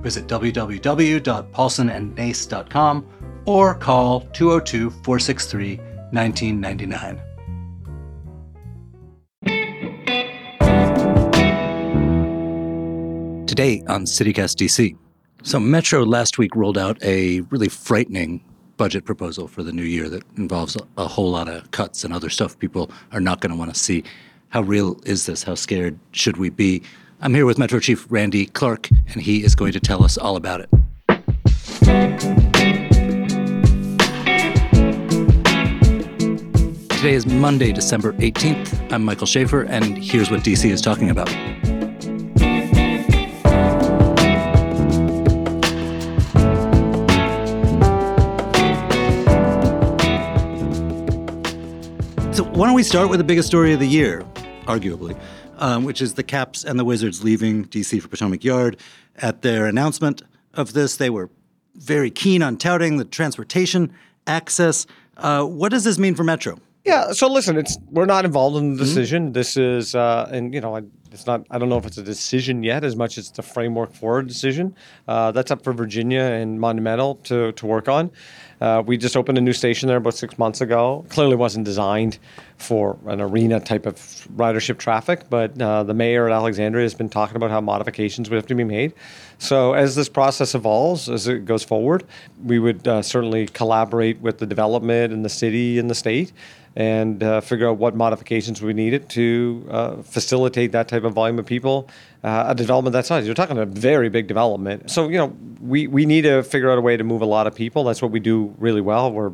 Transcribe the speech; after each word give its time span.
Visit 0.00 0.26
www.paulsonandnace.com 0.26 3.06
or 3.46 3.74
call 3.74 4.20
202 4.32 4.90
463 4.90 5.76
1999. 6.12 7.20
Today 13.46 13.82
on 13.88 14.04
CityCast 14.04 14.56
DC. 14.56 14.96
So, 15.42 15.58
Metro 15.58 16.04
last 16.04 16.38
week 16.38 16.54
rolled 16.54 16.78
out 16.78 17.02
a 17.02 17.40
really 17.50 17.68
frightening 17.68 18.44
budget 18.76 19.04
proposal 19.04 19.48
for 19.48 19.62
the 19.62 19.72
new 19.72 19.82
year 19.82 20.08
that 20.08 20.22
involves 20.36 20.76
a, 20.76 20.80
a 20.96 21.06
whole 21.06 21.30
lot 21.30 21.48
of 21.48 21.70
cuts 21.70 22.04
and 22.04 22.14
other 22.14 22.30
stuff 22.30 22.58
people 22.58 22.90
are 23.12 23.20
not 23.20 23.40
going 23.40 23.50
to 23.50 23.56
want 23.56 23.72
to 23.74 23.78
see. 23.78 24.04
How 24.50 24.62
real 24.62 25.00
is 25.04 25.26
this? 25.26 25.42
How 25.42 25.54
scared 25.54 25.98
should 26.12 26.36
we 26.36 26.48
be? 26.48 26.82
I'm 27.22 27.34
here 27.34 27.44
with 27.44 27.58
Metro 27.58 27.78
Chief 27.78 28.06
Randy 28.08 28.46
Clarke, 28.46 28.88
and 29.12 29.20
he 29.20 29.44
is 29.44 29.54
going 29.54 29.72
to 29.72 29.80
tell 29.80 30.02
us 30.02 30.16
all 30.16 30.36
about 30.36 30.62
it. 30.62 30.70
Today 36.88 37.12
is 37.12 37.26
Monday, 37.26 37.72
December 37.72 38.14
18th. 38.14 38.90
I'm 38.90 39.04
Michael 39.04 39.26
Schaffer, 39.26 39.64
and 39.64 39.98
here's 39.98 40.30
what 40.30 40.40
DC 40.40 40.70
is 40.70 40.80
talking 40.80 41.10
about. 41.10 41.28
So, 52.34 52.44
why 52.44 52.66
don't 52.66 52.72
we 52.74 52.82
start 52.82 53.10
with 53.10 53.18
the 53.18 53.24
biggest 53.24 53.46
story 53.46 53.74
of 53.74 53.80
the 53.80 53.86
year, 53.86 54.24
arguably, 54.64 55.20
um, 55.60 55.84
which 55.84 56.02
is 56.02 56.14
the 56.14 56.22
Caps 56.22 56.64
and 56.64 56.78
the 56.78 56.84
Wizards 56.84 57.22
leaving 57.22 57.66
DC 57.66 58.00
for 58.02 58.08
Potomac 58.08 58.42
Yard. 58.42 58.76
At 59.16 59.42
their 59.42 59.66
announcement 59.66 60.22
of 60.54 60.72
this, 60.72 60.96
they 60.96 61.10
were 61.10 61.30
very 61.74 62.10
keen 62.10 62.42
on 62.42 62.56
touting 62.56 62.96
the 62.96 63.04
transportation 63.04 63.92
access. 64.26 64.86
Uh, 65.16 65.44
what 65.44 65.70
does 65.70 65.84
this 65.84 65.98
mean 65.98 66.14
for 66.14 66.24
Metro? 66.24 66.58
Yeah. 66.84 67.12
So 67.12 67.30
listen, 67.30 67.58
it's 67.58 67.76
we're 67.90 68.06
not 68.06 68.24
involved 68.24 68.56
in 68.56 68.76
the 68.76 68.78
decision. 68.82 69.24
Mm-hmm. 69.26 69.32
This 69.32 69.56
is, 69.56 69.94
uh, 69.94 70.28
and 70.32 70.54
you 70.54 70.62
know, 70.62 70.76
it's 71.12 71.26
not. 71.26 71.46
I 71.50 71.58
don't 71.58 71.68
know 71.68 71.76
if 71.76 71.84
it's 71.84 71.98
a 71.98 72.02
decision 72.02 72.62
yet, 72.62 72.84
as 72.84 72.96
much 72.96 73.18
as 73.18 73.28
it's 73.28 73.38
a 73.38 73.42
framework 73.42 73.92
for 73.92 74.20
a 74.20 74.26
decision. 74.26 74.74
Uh, 75.06 75.30
that's 75.30 75.50
up 75.50 75.62
for 75.62 75.74
Virginia 75.74 76.22
and 76.22 76.58
Monumental 76.58 77.16
to 77.24 77.52
to 77.52 77.66
work 77.66 77.88
on. 77.88 78.10
Uh, 78.60 78.82
we 78.84 78.96
just 78.96 79.16
opened 79.16 79.38
a 79.38 79.40
new 79.40 79.52
station 79.52 79.88
there 79.88 79.96
about 79.96 80.14
six 80.14 80.38
months 80.38 80.60
ago. 80.60 81.04
Clearly 81.08 81.36
wasn't 81.36 81.64
designed 81.64 82.18
for 82.58 82.98
an 83.06 83.20
arena 83.20 83.58
type 83.58 83.86
of 83.86 83.96
ridership 84.36 84.78
traffic, 84.78 85.30
but 85.30 85.60
uh, 85.60 85.82
the 85.82 85.94
mayor 85.94 86.26
at 86.28 86.32
Alexandria 86.32 86.84
has 86.84 86.94
been 86.94 87.08
talking 87.08 87.36
about 87.36 87.50
how 87.50 87.60
modifications 87.60 88.28
would 88.28 88.36
have 88.36 88.46
to 88.46 88.54
be 88.54 88.64
made. 88.64 88.92
So 89.38 89.72
as 89.72 89.94
this 89.94 90.10
process 90.10 90.54
evolves, 90.54 91.08
as 91.08 91.26
it 91.26 91.46
goes 91.46 91.64
forward, 91.64 92.04
we 92.44 92.58
would 92.58 92.86
uh, 92.86 93.00
certainly 93.00 93.46
collaborate 93.46 94.20
with 94.20 94.38
the 94.38 94.46
development 94.46 95.12
and 95.12 95.24
the 95.24 95.30
city 95.30 95.78
and 95.78 95.88
the 95.88 95.94
state 95.94 96.32
and 96.76 97.22
uh, 97.22 97.40
figure 97.40 97.68
out 97.68 97.78
what 97.78 97.94
modifications 97.94 98.62
we 98.62 98.72
needed 98.72 99.08
to 99.10 99.66
uh, 99.70 99.96
facilitate 100.02 100.72
that 100.72 100.88
type 100.88 101.04
of 101.04 101.12
volume 101.12 101.38
of 101.38 101.46
people. 101.46 101.88
Uh, 102.22 102.44
a 102.48 102.54
development 102.54 102.92
that 102.92 103.06
size, 103.06 103.26
you're 103.26 103.34
talking 103.34 103.58
a 103.58 103.66
very 103.66 104.08
big 104.08 104.26
development. 104.26 104.90
So 104.90 105.08
you 105.08 105.18
know, 105.18 105.36
we 105.60 105.86
we 105.86 106.06
need 106.06 106.22
to 106.22 106.42
figure 106.42 106.70
out 106.70 106.78
a 106.78 106.80
way 106.80 106.96
to 106.96 107.04
move 107.04 107.22
a 107.22 107.26
lot 107.26 107.46
of 107.46 107.54
people. 107.54 107.84
That's 107.84 108.02
what 108.02 108.10
we 108.10 108.20
do 108.20 108.54
really 108.58 108.80
well. 108.80 109.12
We're 109.12 109.32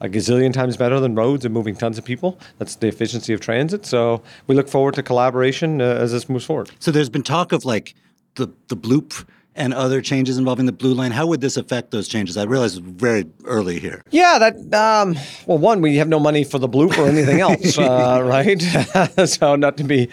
a 0.00 0.08
gazillion 0.08 0.52
times 0.52 0.76
better 0.76 0.98
than 0.98 1.14
roads 1.14 1.44
and 1.44 1.52
moving 1.52 1.76
tons 1.76 1.98
of 1.98 2.04
people. 2.04 2.38
That's 2.58 2.76
the 2.76 2.88
efficiency 2.88 3.34
of 3.34 3.40
transit. 3.40 3.84
So 3.84 4.22
we 4.46 4.54
look 4.54 4.68
forward 4.68 4.94
to 4.94 5.02
collaboration 5.02 5.82
uh, 5.82 5.84
as 5.84 6.12
this 6.12 6.28
moves 6.28 6.46
forward. 6.46 6.70
So 6.78 6.90
there's 6.90 7.10
been 7.10 7.22
talk 7.22 7.52
of 7.52 7.64
like 7.64 7.94
the 8.36 8.48
the 8.68 8.76
bloop 8.76 9.26
and 9.60 9.74
other 9.74 10.00
changes 10.00 10.38
involving 10.38 10.64
the 10.64 10.72
blue 10.72 10.94
line. 10.94 11.12
How 11.12 11.26
would 11.26 11.42
this 11.42 11.58
affect 11.58 11.90
those 11.90 12.08
changes? 12.08 12.38
I 12.38 12.44
realize 12.44 12.78
it's 12.78 12.86
very 12.86 13.26
early 13.44 13.78
here. 13.78 14.02
Yeah, 14.10 14.38
that 14.38 14.74
um, 14.74 15.16
well, 15.46 15.58
one 15.58 15.82
we 15.82 15.96
have 15.96 16.08
no 16.08 16.18
money 16.18 16.44
for 16.44 16.58
the 16.58 16.68
bloop 16.68 16.96
or 16.96 17.06
anything 17.06 17.40
else, 17.40 17.76
uh, 17.78 18.22
right? 18.24 18.60
so 19.28 19.56
not 19.56 19.76
to 19.76 19.84
be 19.84 20.08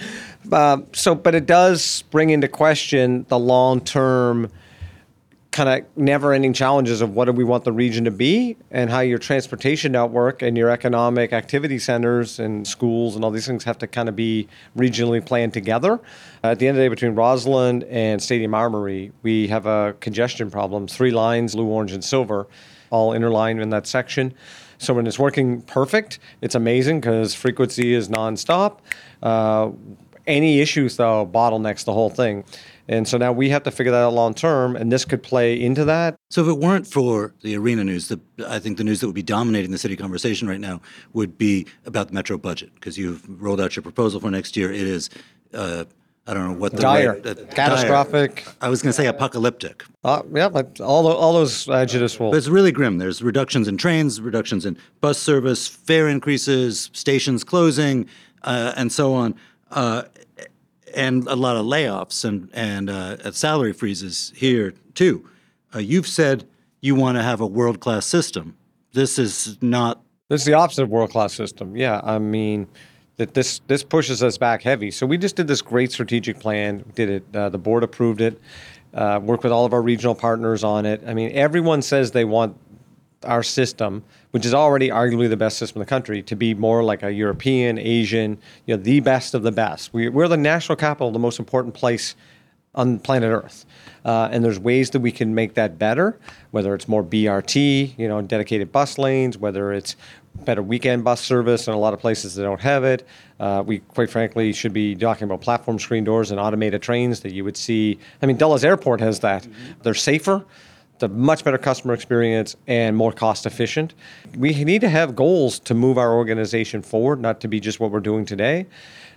uh, 0.52 0.80
so, 0.94 1.16
but 1.16 1.34
it 1.34 1.46
does 1.46 2.03
bring 2.12 2.30
into 2.30 2.47
question 2.47 3.25
the 3.30 3.40
long 3.40 3.80
term 3.81 4.52
kind 5.57 5.69
of 5.69 5.97
never 5.97 6.34
ending 6.34 6.53
challenges 6.53 7.01
of 7.01 7.16
what 7.16 7.25
do 7.25 7.31
we 7.31 7.44
want 7.44 7.63
the 7.63 7.72
region 7.72 8.06
to 8.06 8.12
be 8.12 8.56
and 8.69 8.91
how 8.91 9.00
your 9.00 9.18
transportation 9.18 9.91
network 9.91 10.44
and 10.44 10.56
your 10.56 10.69
economic 10.69 11.34
activity 11.34 11.79
centers 11.79 12.38
and 12.38 12.68
schools 12.68 13.16
and 13.16 13.25
all 13.25 13.31
these 13.31 13.47
things 13.47 13.63
have 13.63 13.75
to 13.75 13.88
kind 13.88 14.07
of 14.07 14.16
be 14.16 14.47
regionally 14.78 15.25
planned 15.25 15.51
together. 15.51 16.00
At 16.44 16.59
the 16.59 16.67
end 16.67 16.78
of 16.78 16.81
the 16.81 16.85
day, 16.85 16.90
between 16.90 17.16
Rosslyn 17.16 17.88
and 17.90 18.22
Stadium 18.22 18.53
Armory, 18.53 19.12
we 19.23 19.47
have 19.47 19.66
a 19.66 19.96
congestion 20.00 20.51
problem 20.51 20.88
three 20.88 21.09
lines, 21.09 21.56
blue, 21.56 21.66
orange, 21.66 21.91
and 21.91 22.03
silver, 22.03 22.46
all 22.91 23.13
interlined 23.13 23.59
in 23.59 23.72
that 23.72 23.88
section. 23.88 24.35
So 24.78 24.94
when 24.94 25.07
it's 25.07 25.17
working 25.17 25.63
perfect, 25.63 26.19
it's 26.41 26.53
amazing 26.53 27.01
because 27.01 27.34
frequency 27.34 27.96
is 27.96 28.09
nonstop. 28.09 28.78
Uh, 29.23 29.72
any 30.28 30.59
issues, 30.59 30.97
though, 30.97 31.25
bottlenecks 31.25 31.84
the 31.84 31.94
whole 31.94 32.12
thing. 32.12 32.44
And 32.90 33.08
so 33.08 33.18
now 33.18 33.34
we 33.34 33.50
have 33.50 33.64
to 33.64 33.72
figure 33.72 33.92
that 33.92 34.02
out 34.02 34.14
long 34.14 34.34
term, 34.34 34.75
and 34.75 34.92
this 34.92 35.03
could 35.03 35.22
play 35.22 35.62
into 35.62 35.84
that. 35.86 36.16
So 36.30 36.42
if 36.42 36.48
it 36.48 36.58
weren't 36.58 36.88
for 36.88 37.34
the 37.42 37.56
arena 37.58 37.84
news, 37.84 38.08
the, 38.08 38.20
I 38.48 38.59
think 38.59 38.78
the 38.78 38.84
news 38.84 39.02
that 39.02 39.08
would 39.08 39.16
be 39.16 39.24
dominating 39.24 39.72
the 39.72 39.78
city 39.78 39.96
conversation 39.96 40.48
right 40.48 40.59
now 40.59 40.81
would 41.14 41.38
be 41.38 41.66
about 41.86 42.08
the 42.08 42.14
metro 42.14 42.38
budget 42.38 42.74
because 42.76 42.97
you've 42.97 43.24
rolled 43.42 43.59
out 43.59 43.76
your 43.76 43.84
proposal 43.84 44.22
for 44.22 44.31
next 44.31 44.56
year. 44.56 44.72
It 44.72 44.88
is. 44.88 45.09
Uh, 45.53 45.86
I 46.30 46.34
don't 46.34 46.46
know 46.46 46.59
what 46.59 46.74
the 46.74 46.81
dire, 46.81 47.14
right, 47.14 47.26
uh, 47.26 47.36
catastrophic. 47.52 48.44
Dire. 48.44 48.53
I 48.59 48.68
was 48.68 48.81
going 48.81 48.90
to 48.90 48.94
say 48.94 49.08
apocalyptic. 49.08 49.86
Uh, 50.03 50.24
yeah, 50.34 50.50
but 50.50 50.81
all 50.81 51.08
all 51.08 51.34
those 51.34 51.70
adjectives 51.70 52.20
will. 52.20 52.31
But 52.31 52.38
it's 52.38 52.50
really 52.50 52.74
grim. 52.74 52.97
There's 52.97 53.22
reductions 53.22 53.70
in 53.70 53.78
trains, 53.78 54.20
reductions 54.20 54.66
in 54.66 54.78
bus 55.00 55.20
service, 55.20 55.70
fare 55.70 56.09
increases, 56.09 56.90
stations 56.92 57.46
closing, 57.46 58.08
uh, 58.44 58.74
and 58.76 58.92
so 58.92 59.14
on. 59.14 59.36
And 60.96 61.28
a 61.28 61.36
lot 61.36 61.58
of 61.58 61.66
layoffs 61.66 62.24
and 62.24 62.50
and 62.53 62.90
uh, 62.90 63.31
salary 63.31 63.74
freezes 63.74 64.31
here 64.36 64.74
too. 64.94 65.30
Uh, 65.75 65.80
you've 65.80 66.08
said 66.08 66.48
you 66.81 66.96
want 66.96 67.18
to 67.18 67.24
have 67.24 67.42
a 67.42 67.48
world 67.48 67.80
class 67.80 68.06
system. 68.06 68.56
This 68.94 69.20
is 69.20 69.58
not. 69.62 70.02
This 70.30 70.42
is 70.42 70.46
the 70.46 70.53
opposite 70.53 70.84
of 70.84 70.90
world 70.90 71.12
class 71.12 71.34
system. 71.34 71.76
Yeah, 71.76 72.02
I 72.03 72.20
mean 72.20 72.68
that 73.18 73.34
this 73.34 73.59
this 73.68 73.84
pushes 73.84 74.24
us 74.24 74.38
back 74.38 74.64
heavy. 74.64 74.92
So 74.92 75.06
we 75.06 75.18
just 75.18 75.36
did 75.36 75.47
this 75.47 75.62
great 75.62 75.92
strategic 75.92 76.40
plan. 76.40 76.84
Did 76.96 77.09
it? 77.09 77.36
Uh, 77.36 77.50
the 77.50 77.58
board 77.58 77.84
approved 77.84 78.22
it. 78.22 78.40
Uh, 78.94 79.20
worked 79.22 79.44
with 79.44 79.52
all 79.52 79.66
of 79.66 79.74
our 79.74 79.81
regional 79.81 80.16
partners 80.16 80.64
on 80.64 80.86
it. 80.86 81.03
I 81.06 81.14
mean, 81.14 81.31
everyone 81.34 81.81
says 81.81 82.12
they 82.12 82.26
want 82.26 82.58
our 83.23 83.44
system, 83.44 84.03
which 84.31 84.45
is 84.45 84.53
already 84.53 84.89
arguably 84.89 85.29
the 85.29 85.38
best 85.38 85.57
system 85.57 85.81
in 85.81 85.85
the 85.85 85.89
country, 85.89 86.22
to 86.23 86.35
be 86.35 86.53
more 86.53 86.83
like 86.83 87.03
a 87.03 87.11
European, 87.11 87.78
Asian, 87.78 88.38
you 88.66 88.75
know, 88.75 88.81
the 88.81 89.00
best 89.00 89.33
of 89.33 89.44
the 89.44 89.51
best. 89.51 89.94
We, 89.94 90.07
are 90.07 90.28
the 90.28 90.38
national 90.38 90.75
capital, 90.75 91.11
the 91.11 91.19
most 91.19 91.39
important 91.39 91.73
place 91.73 92.16
on 92.75 93.00
planet 93.00 93.31
Earth. 93.31 93.66
Uh, 94.05 94.29
and 94.31 94.44
there's 94.44 94.59
ways 94.59 94.91
that 94.91 95.00
we 95.00 95.11
can 95.11 95.33
make 95.33 95.55
that 95.55 95.78
better, 95.78 96.17
whether 96.51 96.73
it's 96.75 96.88
more 96.88 97.03
BRT, 97.03 97.97
you 97.97 98.08
know, 98.08 98.22
dedicated 98.22 98.72
bus 98.72 98.97
lanes, 98.97 99.37
whether 99.37 99.73
it's 99.73 99.96
better 100.46 100.61
weekend 100.61 101.03
bus 101.03 101.20
service 101.20 101.67
in 101.67 101.73
a 101.73 101.78
lot 101.78 101.93
of 101.93 101.99
places 101.99 102.35
that 102.35 102.43
don't 102.43 102.61
have 102.61 102.84
it. 102.84 103.05
Uh, 103.40 103.63
we, 103.66 103.79
quite 103.79 104.09
frankly, 104.09 104.53
should 104.53 104.73
be 104.73 104.96
talking 104.96 105.25
about 105.25 105.41
platform 105.41 105.79
screen 105.79 106.03
doors 106.03 106.29
and 106.31 106.40
automated 106.40 106.81
trains 106.81 107.22
that 107.22 107.34
you 107.34 107.43
would 107.43 107.58
see. 107.58 107.97
I 108.22 108.28
mean, 108.28 108.37
Dulles 108.37 108.63
Airport 108.63 109.02
has 109.02 109.20
that. 109.22 109.43
Mm-hmm. 109.43 109.81
They're 109.81 109.93
safer 109.96 110.46
it's 110.97 111.03
a 111.03 111.08
much 111.09 111.44
better 111.44 111.59
customer 111.59 111.94
experience 111.94 112.55
and 112.66 112.97
more 112.97 113.11
cost 113.11 113.46
efficient. 113.46 113.94
We 114.35 114.52
need 114.64 114.82
to 114.82 114.90
have 114.90 115.16
goals 115.16 115.59
to 115.59 115.76
move 115.76 115.99
our 115.99 116.16
organization 116.16 116.82
forward, 116.82 117.22
not 117.22 117.40
to 117.41 117.47
be 117.47 117.59
just 117.59 117.79
what 117.79 117.91
we're 117.91 117.99
doing 117.99 118.26
today. 118.26 118.66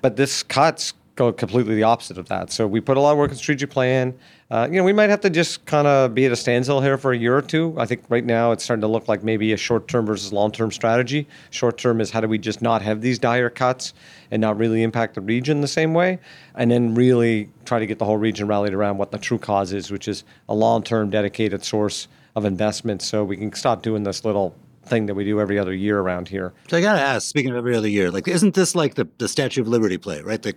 But 0.02 0.16
this 0.16 0.42
cuts 0.42 0.92
go 1.16 1.32
completely 1.32 1.74
the 1.74 1.84
opposite 1.84 2.18
of 2.18 2.28
that. 2.28 2.52
So 2.52 2.66
we 2.66 2.82
put 2.82 2.98
a 2.98 3.00
lot 3.00 3.12
of 3.12 3.18
work 3.18 3.30
in 3.30 3.36
strategic 3.38 3.70
plan. 3.70 4.12
Uh, 4.50 4.66
you 4.68 4.78
know, 4.78 4.82
we 4.82 4.92
might 4.92 5.10
have 5.10 5.20
to 5.20 5.30
just 5.30 5.64
kind 5.64 5.86
of 5.86 6.12
be 6.12 6.26
at 6.26 6.32
a 6.32 6.36
standstill 6.36 6.80
here 6.80 6.98
for 6.98 7.12
a 7.12 7.16
year 7.16 7.36
or 7.36 7.42
two. 7.42 7.72
I 7.78 7.86
think 7.86 8.02
right 8.08 8.24
now 8.24 8.50
it's 8.50 8.64
starting 8.64 8.80
to 8.80 8.88
look 8.88 9.06
like 9.06 9.22
maybe 9.22 9.52
a 9.52 9.56
short 9.56 9.86
term 9.86 10.06
versus 10.06 10.32
long 10.32 10.50
term 10.50 10.72
strategy. 10.72 11.28
Short 11.50 11.78
term 11.78 12.00
is 12.00 12.10
how 12.10 12.20
do 12.20 12.26
we 12.26 12.36
just 12.36 12.60
not 12.60 12.82
have 12.82 13.00
these 13.00 13.20
dire 13.20 13.48
cuts 13.48 13.94
and 14.32 14.40
not 14.40 14.58
really 14.58 14.82
impact 14.82 15.14
the 15.14 15.20
region 15.20 15.60
the 15.60 15.68
same 15.68 15.94
way, 15.94 16.18
and 16.56 16.68
then 16.68 16.96
really 16.96 17.48
try 17.64 17.78
to 17.78 17.86
get 17.86 18.00
the 18.00 18.04
whole 18.04 18.16
region 18.16 18.48
rallied 18.48 18.74
around 18.74 18.98
what 18.98 19.12
the 19.12 19.18
true 19.18 19.38
cause 19.38 19.72
is, 19.72 19.92
which 19.92 20.08
is 20.08 20.24
a 20.48 20.54
long 20.54 20.82
term 20.82 21.10
dedicated 21.10 21.64
source 21.64 22.08
of 22.34 22.44
investment 22.44 23.02
so 23.02 23.22
we 23.22 23.36
can 23.36 23.52
stop 23.52 23.82
doing 23.82 24.02
this 24.02 24.24
little 24.24 24.56
thing 24.84 25.06
that 25.06 25.14
we 25.14 25.24
do 25.24 25.40
every 25.40 25.58
other 25.58 25.72
year 25.72 26.00
around 26.00 26.28
here. 26.28 26.52
So 26.68 26.76
I 26.76 26.80
gotta 26.80 27.00
ask, 27.00 27.28
speaking 27.28 27.52
of 27.52 27.56
every 27.56 27.76
other 27.76 27.88
year, 27.88 28.10
like 28.10 28.26
isn't 28.26 28.54
this 28.54 28.74
like 28.74 28.94
the, 28.94 29.08
the 29.18 29.28
Statue 29.28 29.60
of 29.60 29.68
Liberty 29.68 29.96
play, 29.96 30.20
right? 30.22 30.42
The 30.42 30.54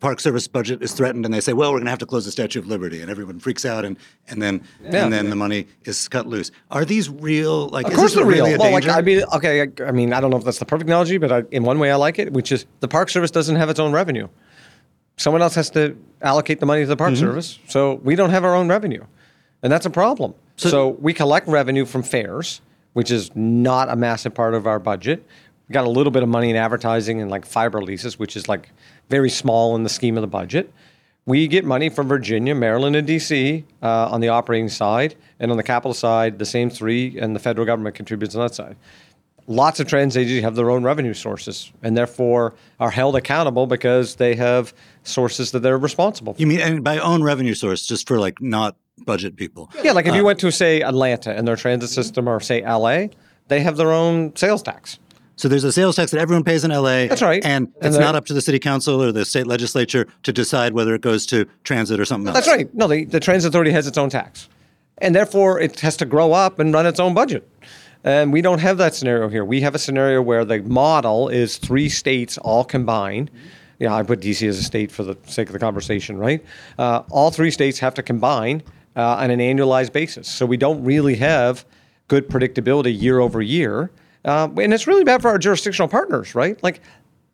Park 0.00 0.18
Service 0.18 0.48
budget 0.48 0.82
is 0.82 0.92
threatened, 0.92 1.26
and 1.26 1.32
they 1.32 1.40
say, 1.40 1.52
"Well, 1.52 1.70
we're 1.70 1.78
going 1.78 1.84
to 1.84 1.90
have 1.90 1.98
to 1.98 2.06
close 2.06 2.24
the 2.24 2.32
Statue 2.32 2.58
of 2.58 2.66
Liberty," 2.66 3.02
and 3.02 3.10
everyone 3.10 3.38
freaks 3.38 3.66
out, 3.66 3.84
and 3.84 3.98
and 4.28 4.40
then 4.40 4.62
Yeah. 4.82 5.04
and 5.04 5.12
then 5.12 5.28
the 5.28 5.36
money 5.36 5.66
is 5.84 6.08
cut 6.08 6.26
loose. 6.26 6.50
Are 6.70 6.86
these 6.86 7.10
real? 7.10 7.68
Like, 7.68 7.86
Of 7.86 7.92
is 7.92 7.98
course 7.98 8.10
this 8.12 8.16
they're 8.16 8.26
real. 8.26 8.46
really 8.46 8.58
well, 8.58 8.72
like? 8.72 8.88
I 8.88 9.02
mean, 9.02 9.22
okay, 9.34 9.62
I, 9.62 9.84
I 9.84 9.92
mean, 9.92 10.14
I 10.14 10.20
don't 10.20 10.30
know 10.30 10.38
if 10.38 10.44
that's 10.44 10.58
the 10.58 10.64
perfect 10.64 10.88
analogy, 10.88 11.18
but 11.18 11.30
I, 11.30 11.42
in 11.50 11.64
one 11.64 11.78
way, 11.78 11.90
I 11.92 11.96
like 11.96 12.18
it, 12.18 12.32
which 12.32 12.50
is 12.50 12.64
the 12.80 12.88
Park 12.88 13.10
Service 13.10 13.30
doesn't 13.30 13.56
have 13.56 13.68
its 13.68 13.78
own 13.78 13.92
revenue. 13.92 14.28
Someone 15.18 15.42
else 15.42 15.54
has 15.54 15.68
to 15.70 15.96
allocate 16.22 16.60
the 16.60 16.66
money 16.66 16.80
to 16.80 16.86
the 16.86 16.96
Park 16.96 17.12
mm-hmm. 17.12 17.26
Service, 17.26 17.58
so 17.68 18.00
we 18.02 18.16
don't 18.16 18.30
have 18.30 18.42
our 18.44 18.54
own 18.54 18.68
revenue, 18.68 19.04
and 19.62 19.70
that's 19.70 19.86
a 19.86 19.90
problem. 19.90 20.34
So, 20.56 20.88
we 21.00 21.14
collect 21.14 21.48
revenue 21.48 21.86
from 21.86 22.02
fares, 22.02 22.60
which 22.92 23.10
is 23.10 23.30
not 23.34 23.88
a 23.88 23.96
massive 23.96 24.34
part 24.34 24.52
of 24.52 24.66
our 24.66 24.78
budget. 24.78 25.26
We 25.68 25.72
got 25.72 25.86
a 25.86 25.90
little 25.90 26.10
bit 26.10 26.22
of 26.22 26.28
money 26.28 26.50
in 26.50 26.56
advertising 26.56 27.22
and 27.22 27.30
like 27.30 27.46
fiber 27.46 27.80
leases, 27.80 28.18
which 28.18 28.36
is 28.36 28.46
like 28.46 28.70
very 29.10 29.28
small 29.28 29.76
in 29.76 29.82
the 29.82 29.90
scheme 29.90 30.16
of 30.16 30.22
the 30.22 30.28
budget. 30.28 30.72
We 31.26 31.48
get 31.48 31.64
money 31.64 31.90
from 31.90 32.08
Virginia, 32.08 32.54
Maryland, 32.54 32.96
and 32.96 33.06
DC 33.06 33.64
uh, 33.82 34.08
on 34.08 34.20
the 34.20 34.28
operating 34.28 34.68
side, 34.68 35.16
and 35.38 35.50
on 35.50 35.58
the 35.58 35.62
capital 35.62 35.92
side, 35.92 36.38
the 36.38 36.46
same 36.46 36.70
three, 36.70 37.18
and 37.18 37.36
the 37.36 37.40
federal 37.40 37.66
government 37.66 37.94
contributes 37.94 38.34
on 38.34 38.42
that 38.42 38.54
side. 38.54 38.76
Lots 39.46 39.80
of 39.80 39.88
transit 39.88 40.22
agencies 40.22 40.42
have 40.44 40.54
their 40.54 40.70
own 40.70 40.82
revenue 40.84 41.12
sources, 41.12 41.72
and 41.82 41.96
therefore 41.96 42.54
are 42.78 42.90
held 42.90 43.16
accountable 43.16 43.66
because 43.66 44.14
they 44.16 44.34
have 44.36 44.72
sources 45.02 45.50
that 45.50 45.60
they're 45.60 45.78
responsible 45.78 46.34
for. 46.34 46.40
you 46.40 46.46
mean 46.46 46.60
and 46.60 46.84
by 46.84 46.98
own 46.98 47.22
revenue 47.22 47.54
source, 47.54 47.84
just 47.84 48.06
for 48.08 48.18
like 48.18 48.40
not 48.40 48.76
budget 49.04 49.36
people? 49.36 49.70
Yeah, 49.82 49.92
like 49.92 50.06
if 50.06 50.14
you 50.14 50.24
went 50.24 50.38
to 50.40 50.52
say 50.52 50.82
Atlanta 50.82 51.34
and 51.34 51.46
their 51.46 51.56
transit 51.56 51.90
system, 51.90 52.28
or 52.28 52.40
say 52.40 52.62
LA, 52.62 53.08
they 53.48 53.60
have 53.60 53.76
their 53.76 53.92
own 53.92 54.34
sales 54.36 54.62
tax. 54.62 54.98
So 55.40 55.48
there's 55.48 55.64
a 55.64 55.72
sales 55.72 55.96
tax 55.96 56.10
that 56.10 56.20
everyone 56.20 56.44
pays 56.44 56.64
in 56.64 56.70
LA. 56.70 57.06
That's 57.06 57.22
right. 57.22 57.42
And, 57.42 57.72
And 57.80 57.86
it's 57.86 57.96
not 57.96 58.14
up 58.14 58.26
to 58.26 58.34
the 58.34 58.42
city 58.42 58.58
council 58.58 59.02
or 59.02 59.10
the 59.10 59.24
state 59.24 59.46
legislature 59.46 60.06
to 60.24 60.34
decide 60.34 60.74
whether 60.74 60.94
it 60.94 61.00
goes 61.00 61.24
to 61.26 61.46
transit 61.64 61.98
or 61.98 62.04
something 62.04 62.28
else. 62.28 62.34
That's 62.34 62.46
right. 62.46 62.72
No, 62.74 62.86
the, 62.86 63.06
the 63.06 63.20
transit 63.20 63.48
authority 63.48 63.70
has 63.70 63.86
its 63.86 63.96
own 63.96 64.10
tax, 64.10 64.50
and 64.98 65.14
therefore 65.14 65.58
it 65.58 65.80
has 65.80 65.96
to 65.96 66.04
grow 66.04 66.34
up 66.34 66.58
and 66.58 66.74
run 66.74 66.84
its 66.84 67.00
own 67.00 67.14
budget. 67.14 67.48
And 68.04 68.34
we 68.34 68.42
don't 68.42 68.58
have 68.58 68.76
that 68.76 68.94
scenario 68.94 69.30
here. 69.30 69.42
We 69.42 69.62
have 69.62 69.74
a 69.74 69.78
scenario 69.78 70.20
where 70.20 70.44
the 70.44 70.60
model 70.60 71.30
is 71.30 71.56
three 71.56 71.88
states 71.88 72.36
all 72.36 72.62
combined. 72.62 73.30
Yeah, 73.78 73.94
I 73.94 74.02
put 74.02 74.20
DC 74.20 74.46
as 74.46 74.58
a 74.58 74.62
state 74.62 74.92
for 74.92 75.04
the 75.04 75.16
sake 75.24 75.48
of 75.48 75.54
the 75.54 75.58
conversation, 75.58 76.18
right? 76.18 76.44
Uh, 76.78 77.04
all 77.08 77.30
three 77.30 77.50
states 77.50 77.78
have 77.78 77.94
to 77.94 78.02
combine 78.02 78.62
uh, 78.94 79.16
on 79.16 79.30
an 79.30 79.40
annualized 79.40 79.92
basis. 79.92 80.28
So 80.28 80.44
we 80.44 80.58
don't 80.58 80.84
really 80.84 81.14
have 81.16 81.64
good 82.08 82.28
predictability 82.28 83.00
year 83.00 83.20
over 83.20 83.40
year. 83.40 83.90
Um, 84.24 84.58
and 84.58 84.72
it's 84.74 84.86
really 84.86 85.04
bad 85.04 85.22
for 85.22 85.28
our 85.28 85.38
jurisdictional 85.38 85.88
partners, 85.88 86.34
right? 86.34 86.62
Like, 86.62 86.80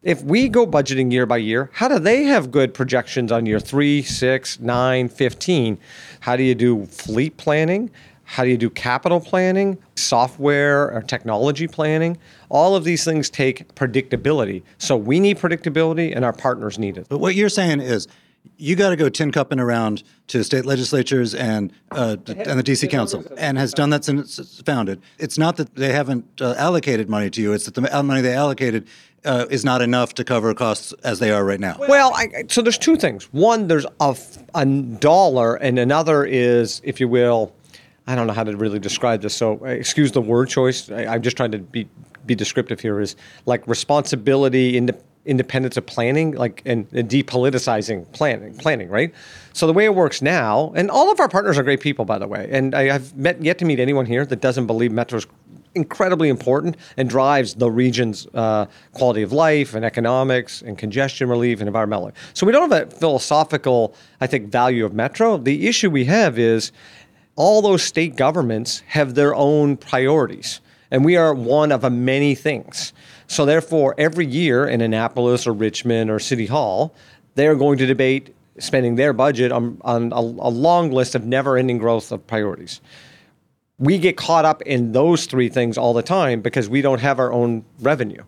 if 0.03 0.23
we 0.23 0.49
go 0.49 0.67
budgeting 0.67 1.11
year 1.11 1.27
by 1.27 1.39
year, 1.39 1.69
how 1.73 1.89
do 1.89 1.99
they 1.99 2.25
have 2.25 2.53
good 2.53 2.73
projections 2.73 3.33
on 3.33 3.45
year 3.45 3.59
three, 3.59 4.03
six, 4.03 4.61
nine, 4.61 5.09
15? 5.09 5.79
How 6.21 6.37
do 6.37 6.45
you 6.45 6.55
do 6.55 6.87
fleet 6.87 7.37
planning? 7.39 7.91
How 8.23 8.45
do 8.45 8.51
you 8.51 8.57
do 8.57 8.71
capital 8.71 9.21
planning, 9.21 9.79
software 9.95 10.93
or 10.93 11.03
technology 11.03 11.67
planning? 11.67 12.19
All 12.51 12.77
of 12.77 12.85
these 12.85 13.05
things 13.05 13.31
take 13.31 13.75
predictability. 13.75 14.63
So 14.79 14.97
we 14.97 15.21
need 15.21 15.39
predictability 15.39 16.15
and 16.15 16.25
our 16.25 16.33
partners 16.33 16.79
need 16.79 16.99
it. 16.99 17.07
But 17.09 17.19
what 17.19 17.35
you're 17.35 17.49
saying 17.49 17.81
is, 17.81 18.09
you 18.57 18.77
got 18.77 18.91
to 18.91 18.97
go 18.97 19.09
tin 19.09 19.31
cupping 19.33 19.61
around 19.61 20.03
to 20.29 20.43
state 20.45 20.65
legislatures 20.67 21.35
and 21.35 21.73
uh, 21.93 22.17
and 22.27 22.59
the 22.59 22.63
DC 22.63 22.89
Council, 22.91 23.25
and 23.37 23.59
has 23.59 23.73
done 23.73 23.91
that 23.91 24.05
since 24.05 24.39
it's 24.39 24.61
founded. 24.63 25.01
It's 25.19 25.39
not 25.39 25.57
that 25.57 25.75
they 25.75 25.93
haven't 25.93 26.41
uh, 26.41 26.55
allocated 26.59 27.09
money 27.09 27.31
to 27.31 27.41
you; 27.43 27.53
it's 27.53 27.65
that 27.67 27.75
the 27.75 28.03
money 28.03 28.21
they 28.21 28.35
allocated 28.35 28.87
uh, 29.25 29.47
is 29.51 29.65
not 29.65 29.83
enough 29.83 30.15
to 30.15 30.25
cover 30.25 30.53
costs 30.55 30.93
as 31.05 31.19
they 31.19 31.31
are 31.31 31.45
right 31.45 31.61
now. 31.61 31.77
Well, 31.89 32.13
I, 32.15 32.29
I- 32.37 32.45
so 32.49 32.63
there's 32.63 32.79
two 32.79 32.97
things. 32.97 33.25
One, 33.33 33.67
there's 33.67 33.87
a 34.01 34.17
dollar, 34.99 35.55
and 35.57 35.79
another 35.79 36.25
is, 36.25 36.81
if 36.85 37.01
you 37.01 37.09
will, 37.09 37.53
I 38.07 38.15
don't 38.15 38.27
know 38.27 38.33
how 38.33 38.45
to 38.45 38.57
really 38.57 38.79
describe 38.79 39.23
this. 39.23 39.35
So 39.35 39.59
uh, 39.63 39.67
excuse 39.67 40.13
the 40.13 40.21
word 40.23 40.49
choice. 40.49 40.91
I, 40.91 41.07
I'm 41.07 41.23
just 41.23 41.37
trying 41.37 41.53
to 41.53 41.59
be 41.59 41.89
be 42.27 42.35
descriptive 42.35 42.81
here. 42.81 43.01
Is 43.01 43.17
like 43.47 43.67
responsibility, 43.69 44.77
inde- 44.77 44.97
independence 45.27 45.77
of 45.77 45.85
planning, 45.87 46.33
like 46.33 46.63
and, 46.65 46.87
and 46.93 47.09
depoliticizing 47.09 48.11
planning, 48.13 48.55
planning, 48.57 48.89
right? 48.89 49.13
So 49.53 49.67
the 49.67 49.73
way 49.73 49.85
it 49.85 49.95
works 49.95 50.23
now, 50.23 50.73
and 50.77 50.91
all 50.91 51.11
of 51.11 51.21
our 51.21 51.29
partners 51.29 51.59
are 51.59 51.63
great 51.63 51.81
people, 51.81 52.05
by 52.05 52.19
the 52.19 52.27
way. 52.27 52.49
And 52.51 52.75
I 52.75 52.85
have 52.85 53.17
met 53.17 53.43
yet 53.43 53.59
to 53.59 53.65
meet 53.65 53.81
anyone 53.81 54.07
here 54.07 54.25
that 54.27 54.41
doesn't 54.41 54.67
believe 54.67 54.93
Metro's 54.93 55.27
incredibly 55.75 56.29
important 56.29 56.77
and 56.97 57.09
drives 57.09 57.55
the 57.55 57.71
region's 57.71 58.27
uh, 58.35 58.67
quality 58.93 59.23
of 59.23 59.31
life 59.33 59.75
and 59.75 59.85
economics 59.85 60.63
and 60.63 60.79
congestion 60.79 61.29
relief 61.29 61.61
and 61.61 61.69
environmental. 61.69 62.11
So 62.33 62.47
we 62.47 62.53
don't 62.53 62.71
have 62.71 62.89
a 62.89 62.91
philosophical, 62.91 63.95
I 64.21 64.27
think, 64.27 64.51
value 64.51 64.85
of 64.85 64.95
Metro. 64.95 65.37
The 65.37 65.69
issue 65.69 65.91
we 65.91 66.07
have 66.07 66.39
is 66.39 66.73
all 67.37 67.61
those 67.61 67.83
state 67.83 68.17
governments 68.17 68.83
have 68.89 69.15
their 69.15 69.35
own 69.35 69.77
priorities, 69.77 70.61
and 70.91 71.05
we 71.05 71.17
are 71.17 71.35
one 71.35 71.71
of 71.71 71.91
many 71.93 72.35
things. 72.35 72.95
So 73.27 73.45
therefore, 73.45 73.95
every 73.99 74.27
year 74.27 74.67
in 74.67 74.81
Annapolis 74.81 75.47
or 75.47 75.53
Richmond 75.53 76.11
or 76.11 76.19
City 76.19 76.47
Hall, 76.47 76.95
they 77.35 77.47
are 77.47 77.55
going 77.55 77.79
to 77.79 77.87
debate 77.87 78.35
spending 78.59 78.95
their 78.95 79.13
budget 79.13 79.53
on, 79.53 79.79
on 79.83 80.13
a, 80.13 80.21
a 80.21 80.51
long 80.51 80.91
list 80.91 81.15
of 81.15 81.25
never-ending 81.25 81.79
growth 81.79 82.11
of 82.13 82.27
priorities 82.27 82.81
we 83.79 83.99
get 83.99 84.17
caught 84.17 84.45
up 84.45 84.63
in 84.63 84.93
those 84.93 85.27
three 85.27 85.49
things 85.49 85.77
all 85.77 85.93
the 85.93 86.03
time 86.03 86.41
because 86.41 86.69
we 86.69 86.81
don't 86.81 87.01
have 87.01 87.19
our 87.19 87.33
own 87.33 87.65
revenue. 87.81 88.23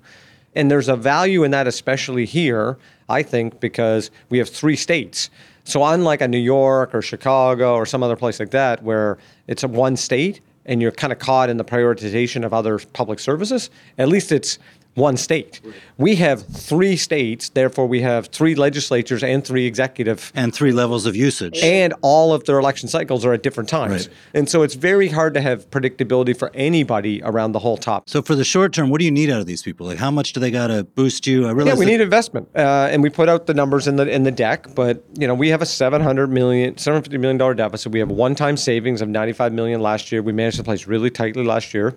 And 0.54 0.70
there's 0.70 0.88
a 0.88 0.96
value 0.96 1.44
in 1.44 1.50
that, 1.52 1.66
especially 1.66 2.26
here, 2.26 2.78
I 3.08 3.22
think, 3.22 3.60
because 3.60 4.10
we 4.28 4.38
have 4.38 4.48
three 4.48 4.76
states. 4.76 5.30
So, 5.64 5.84
unlike 5.84 6.20
a 6.20 6.28
New 6.28 6.38
York 6.38 6.94
or 6.94 7.02
Chicago 7.02 7.74
or 7.74 7.86
some 7.86 8.02
other 8.02 8.16
place 8.16 8.40
like 8.40 8.50
that, 8.50 8.82
where 8.82 9.18
it's 9.46 9.62
a 9.62 9.68
one 9.68 9.96
state 9.96 10.40
and 10.64 10.82
you're 10.82 10.92
kind 10.92 11.12
of 11.12 11.18
caught 11.18 11.48
in 11.48 11.56
the 11.56 11.64
prioritization 11.64 12.44
of 12.44 12.52
other 12.52 12.78
public 12.78 13.18
services, 13.18 13.70
at 13.96 14.08
least 14.08 14.32
it's 14.32 14.58
one 14.94 15.16
state. 15.16 15.60
We 15.96 16.16
have 16.16 16.42
three 16.44 16.96
states, 16.96 17.50
therefore, 17.50 17.86
we 17.86 18.00
have 18.00 18.26
three 18.28 18.56
legislatures 18.56 19.22
and 19.22 19.44
three 19.46 19.64
executive 19.66 20.32
and 20.34 20.52
three 20.52 20.72
levels 20.72 21.06
of 21.06 21.14
usage. 21.14 21.58
and 21.62 21.94
all 22.02 22.32
of 22.34 22.44
their 22.44 22.58
election 22.58 22.88
cycles 22.88 23.24
are 23.24 23.32
at 23.32 23.42
different 23.44 23.68
times. 23.68 24.08
Right. 24.08 24.16
And 24.34 24.48
so 24.50 24.62
it's 24.62 24.74
very 24.74 25.06
hard 25.08 25.34
to 25.34 25.40
have 25.40 25.70
predictability 25.70 26.36
for 26.36 26.50
anybody 26.52 27.20
around 27.22 27.52
the 27.52 27.60
whole 27.60 27.76
top. 27.76 28.08
so 28.10 28.22
for 28.22 28.34
the 28.34 28.44
short 28.44 28.72
term, 28.72 28.90
what 28.90 28.98
do 28.98 29.04
you 29.04 29.10
need 29.12 29.30
out 29.30 29.40
of 29.40 29.46
these 29.46 29.62
people? 29.62 29.86
Like, 29.86 29.98
how 29.98 30.10
much 30.10 30.32
do 30.32 30.40
they 30.40 30.50
got 30.50 30.66
to 30.68 30.82
boost 30.84 31.26
you? 31.28 31.46
I 31.46 31.52
realize 31.52 31.74
Yeah, 31.74 31.78
we 31.78 31.84
that- 31.86 31.90
need 31.92 32.00
investment, 32.00 32.48
uh, 32.56 32.88
and 32.90 33.00
we 33.02 33.08
put 33.10 33.28
out 33.28 33.46
the 33.46 33.54
numbers 33.54 33.86
in 33.86 33.96
the 33.96 34.08
in 34.08 34.24
the 34.24 34.32
deck. 34.32 34.66
But 34.74 35.04
you 35.16 35.28
know, 35.28 35.34
we 35.34 35.48
have 35.50 35.62
a 35.62 35.66
700 35.66 36.28
million, 36.28 36.76
750 36.76 37.18
million 37.18 37.38
dollar 37.38 37.54
deficit. 37.54 37.92
We 37.92 38.00
have 38.00 38.10
one-time 38.10 38.56
savings 38.56 39.00
of 39.00 39.08
95 39.08 39.52
million 39.52 39.80
last 39.80 40.10
year. 40.10 40.22
We 40.22 40.32
managed 40.32 40.56
to 40.56 40.64
place 40.64 40.86
really 40.88 41.10
tightly 41.10 41.44
last 41.44 41.72
year. 41.72 41.94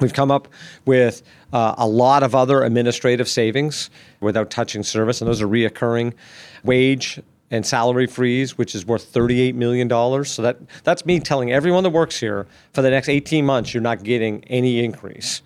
We've 0.00 0.12
come 0.12 0.30
up 0.30 0.48
with 0.84 1.22
uh, 1.52 1.74
a 1.78 1.86
lot 1.86 2.22
of 2.22 2.34
other 2.34 2.62
administrative 2.62 3.28
savings 3.28 3.90
without 4.20 4.50
touching 4.50 4.82
service, 4.82 5.20
and 5.20 5.28
those 5.28 5.40
are 5.40 5.48
reoccurring 5.48 6.14
wage 6.62 7.20
and 7.50 7.64
salary 7.64 8.06
freeze, 8.06 8.58
which 8.58 8.74
is 8.74 8.84
worth 8.84 9.12
$38 9.12 9.54
million. 9.54 9.88
So 10.24 10.42
that, 10.42 10.58
that's 10.82 11.06
me 11.06 11.20
telling 11.20 11.52
everyone 11.52 11.84
that 11.84 11.90
works 11.90 12.18
here 12.18 12.46
for 12.72 12.82
the 12.82 12.90
next 12.90 13.08
18 13.08 13.46
months, 13.46 13.72
you're 13.72 13.82
not 13.82 14.02
getting 14.02 14.42
any 14.44 14.84
increase 14.84 15.42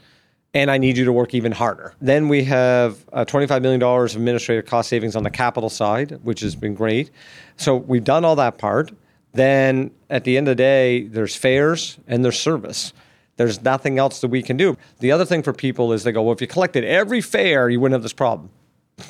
and 0.54 0.70
I 0.70 0.78
need 0.78 0.96
you 0.96 1.04
to 1.04 1.12
work 1.12 1.34
even 1.34 1.52
harder. 1.52 1.94
Then 2.00 2.28
we 2.28 2.44
have 2.44 3.04
uh, 3.12 3.24
$25 3.24 3.62
million 3.62 3.82
of 3.82 4.16
administrative 4.16 4.66
cost 4.66 4.88
savings 4.88 5.14
on 5.14 5.22
the 5.22 5.30
capital 5.30 5.68
side, 5.68 6.18
which 6.22 6.40
has 6.40 6.56
been 6.56 6.74
great. 6.74 7.10
So 7.56 7.76
we've 7.76 8.04
done 8.04 8.24
all 8.24 8.36
that 8.36 8.58
part. 8.58 8.90
Then 9.32 9.90
at 10.08 10.24
the 10.24 10.36
end 10.36 10.48
of 10.48 10.52
the 10.52 10.62
day, 10.62 11.02
there's 11.02 11.36
fares 11.36 11.98
and 12.06 12.24
there's 12.24 12.40
service. 12.40 12.92
There's 13.38 13.62
nothing 13.62 13.98
else 13.98 14.20
that 14.20 14.28
we 14.28 14.42
can 14.42 14.56
do. 14.56 14.76
The 14.98 15.12
other 15.12 15.24
thing 15.24 15.42
for 15.42 15.52
people 15.52 15.92
is 15.92 16.02
they 16.02 16.12
go, 16.12 16.22
well, 16.22 16.34
if 16.34 16.40
you 16.40 16.46
collected 16.46 16.84
every 16.84 17.20
fare, 17.20 17.70
you 17.70 17.80
wouldn't 17.80 17.94
have 17.94 18.02
this 18.02 18.12
problem. 18.12 18.50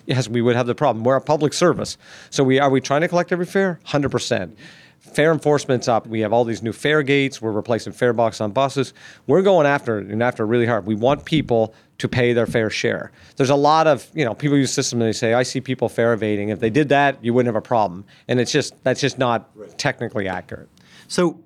Yes, 0.06 0.28
we 0.28 0.42
would 0.42 0.54
have 0.54 0.66
the 0.66 0.74
problem. 0.74 1.02
We're 1.02 1.16
a 1.16 1.20
public 1.20 1.54
service. 1.54 1.96
So 2.30 2.44
we 2.44 2.60
are 2.60 2.70
we 2.70 2.80
trying 2.80 3.00
to 3.00 3.08
collect 3.08 3.32
every 3.32 3.46
fare? 3.46 3.80
100%. 3.86 4.54
Fare 5.00 5.32
enforcement's 5.32 5.88
up. 5.88 6.06
We 6.06 6.20
have 6.20 6.32
all 6.32 6.44
these 6.44 6.62
new 6.62 6.72
fare 6.72 7.02
gates. 7.02 7.40
We're 7.40 7.52
replacing 7.52 7.94
fare 7.94 8.12
box 8.12 8.40
on 8.40 8.52
buses. 8.52 8.92
We're 9.26 9.42
going 9.42 9.66
after 9.66 9.98
it 9.98 10.08
and 10.08 10.22
after 10.22 10.42
it 10.42 10.46
really 10.46 10.66
hard. 10.66 10.86
We 10.86 10.94
want 10.94 11.24
people 11.24 11.74
to 11.98 12.08
pay 12.08 12.34
their 12.34 12.46
fair 12.46 12.68
share. 12.68 13.10
There's 13.36 13.50
a 13.50 13.56
lot 13.56 13.86
of, 13.86 14.08
you 14.12 14.24
know, 14.24 14.34
people 14.34 14.58
use 14.58 14.72
systems 14.72 15.00
and 15.00 15.08
they 15.08 15.12
say, 15.12 15.34
I 15.34 15.42
see 15.42 15.60
people 15.60 15.88
fare 15.88 16.12
evading. 16.12 16.50
If 16.50 16.60
they 16.60 16.70
did 16.70 16.90
that, 16.90 17.24
you 17.24 17.32
wouldn't 17.32 17.52
have 17.52 17.60
a 17.60 17.66
problem. 17.66 18.04
And 18.28 18.38
it's 18.38 18.52
just 18.52 18.74
that's 18.84 19.00
just 19.00 19.18
not 19.18 19.48
technically 19.78 20.28
accurate. 20.28 20.68
So, 21.06 21.40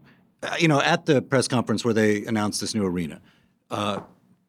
you 0.58 0.68
know, 0.68 0.80
at 0.80 1.06
the 1.06 1.22
press 1.22 1.48
conference 1.48 1.84
where 1.84 1.94
they 1.94 2.24
announced 2.24 2.60
this 2.60 2.74
new 2.74 2.84
arena, 2.86 3.20
uh, 3.70 4.00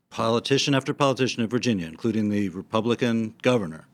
politician 0.10 0.76
after 0.76 0.94
politician 0.94 1.44
of 1.44 1.50
Virginia, 1.50 1.88
including 1.88 2.30
the 2.30 2.50
Republican 2.50 3.34
governor, 3.42 3.86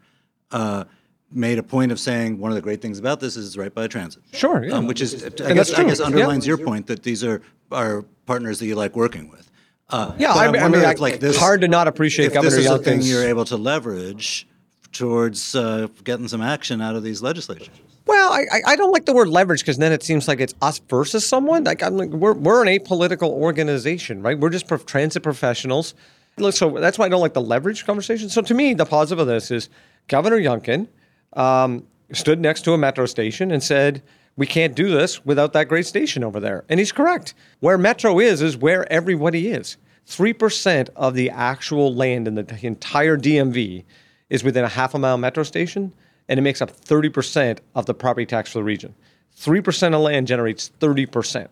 uh, 0.51 0.84
made 1.32 1.60
a 1.60 1.63
point 1.63 1.91
of 1.91 2.00
saying 2.00 2.39
one 2.39 2.51
of 2.51 2.56
the 2.56 2.62
great 2.62 2.82
things 2.82 2.98
about 3.00 3.20
this 3.20 3.36
is 3.38 3.48
it's 3.48 3.58
right 3.58 3.74
by 3.74 3.88
transit. 3.88 4.24
Sure, 4.34 4.63
yeah. 4.65 4.74
Um, 4.74 4.88
which 4.88 5.01
is, 5.01 5.24
I 5.24 5.53
guess, 5.53 5.72
I 5.74 5.84
guess 5.84 6.00
yeah. 6.00 6.06
underlines 6.06 6.46
your 6.48 6.58
point 6.58 6.88
that 6.88 7.03
these 7.03 7.24
are 7.24 7.41
are 7.72 8.03
partners 8.25 8.60
that 8.60 8.65
you 8.65 8.75
like 8.75 8.96
working 8.96 9.29
with. 9.29 9.50
Uh, 9.89 10.13
Yeah, 10.18 10.34
I 10.34 10.46
I'm 10.46 10.51
mean, 10.51 10.62
I 10.62 10.91
if, 10.91 10.98
I- 11.00 11.01
like 11.01 11.20
this, 11.20 11.38
hard 11.38 11.62
to 11.62 11.68
not 11.68 11.88
appreciate 11.88 12.27
if 12.27 12.34
Governor 12.34 12.56
this 12.56 12.65
is 12.65 12.72
a 12.72 12.79
thing 12.79 13.01
you're 13.01 13.24
able 13.24 13.46
to 13.46 13.58
leverage 13.58 14.48
towards 14.91 15.56
uh, 15.56 15.88
getting 16.03 16.27
some 16.27 16.41
action 16.41 16.82
out 16.82 16.96
of 16.96 17.03
these 17.03 17.22
legislatures. 17.22 17.70
Well, 18.10 18.34
I, 18.34 18.46
I- 18.66 18.75
don't 18.75 18.92
like 18.92 19.06
the 19.06 19.13
word 19.13 19.28
leverage 19.28 19.60
because 19.62 19.78
then 19.78 19.92
it 19.92 20.01
seems 20.01 20.28
like 20.28 20.39
it's 20.39 20.56
us 20.63 20.80
versus 20.89 21.24
someone. 21.24 21.63
Like 21.63 21.84
I'm 21.84 21.96
like 21.96 22.10
we're 22.10 22.34
we're 22.34 22.63
an 22.66 22.68
apolitical 22.68 23.30
organization, 23.30 24.24
right? 24.24 24.38
We're 24.38 24.50
just 24.50 24.68
transit 24.88 25.22
professionals. 25.22 25.94
Look, 26.38 26.56
so 26.56 26.72
that's 26.72 26.98
why 26.98 27.06
I 27.06 27.10
don't 27.10 27.22
like 27.22 27.36
the 27.36 27.42
leverage 27.42 27.86
conversation. 27.86 28.28
So 28.30 28.42
to 28.42 28.54
me, 28.56 28.74
the 28.74 28.86
positive 28.86 29.20
of 29.20 29.28
this 29.28 29.51
is 29.51 29.70
Governor 30.08 30.39
Youngkin 30.39 30.88
um, 31.34 31.86
stood 32.12 32.39
next 32.39 32.62
to 32.63 32.74
a 32.74 32.80
metro 32.80 33.06
station 33.06 33.51
and 33.51 33.62
said, 33.62 34.01
"We 34.38 34.48
can't 34.48 34.75
do 34.75 34.89
this 34.89 35.24
without 35.24 35.54
that 35.54 35.68
great 35.68 35.86
station 35.86 36.24
over 36.24 36.39
there," 36.39 36.63
and 36.68 36.80
he's 36.80 36.92
correct. 36.92 37.36
Where 37.60 37.78
metro 37.78 38.20
is 38.20 38.42
is 38.42 38.58
where 38.58 38.92
everybody 38.92 39.50
is. 39.51 39.78
Three 40.08 40.34
percent 40.34 40.89
of 40.96 41.13
the 41.13 41.30
actual 41.30 41.94
land 41.94 42.28
in 42.28 42.34
the 42.34 42.58
entire 42.63 43.18
DMV 43.20 43.84
is 44.32 44.44
within 44.44 44.63
a 44.66 44.70
half 44.70 44.96
a 44.96 45.00
mile 45.00 45.20
metro 45.20 45.44
station 45.44 45.94
and 46.29 46.38
it 46.38 46.43
makes 46.43 46.62
up 46.62 46.71
30% 46.71 47.59
of 47.75 47.88
the 47.88 47.93
property 47.93 48.25
tax 48.25 48.51
for 48.51 48.59
the 48.59 48.63
region. 48.63 48.95
3% 49.36 49.93
of 49.93 50.01
land 50.01 50.27
generates 50.27 50.71
30%. 50.79 51.48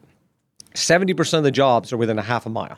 70% 0.73 1.37
of 1.37 1.43
the 1.43 1.51
jobs 1.51 1.91
are 1.91 1.97
within 1.97 2.19
a 2.19 2.21
half 2.21 2.45
a 2.45 2.49
mile. 2.49 2.77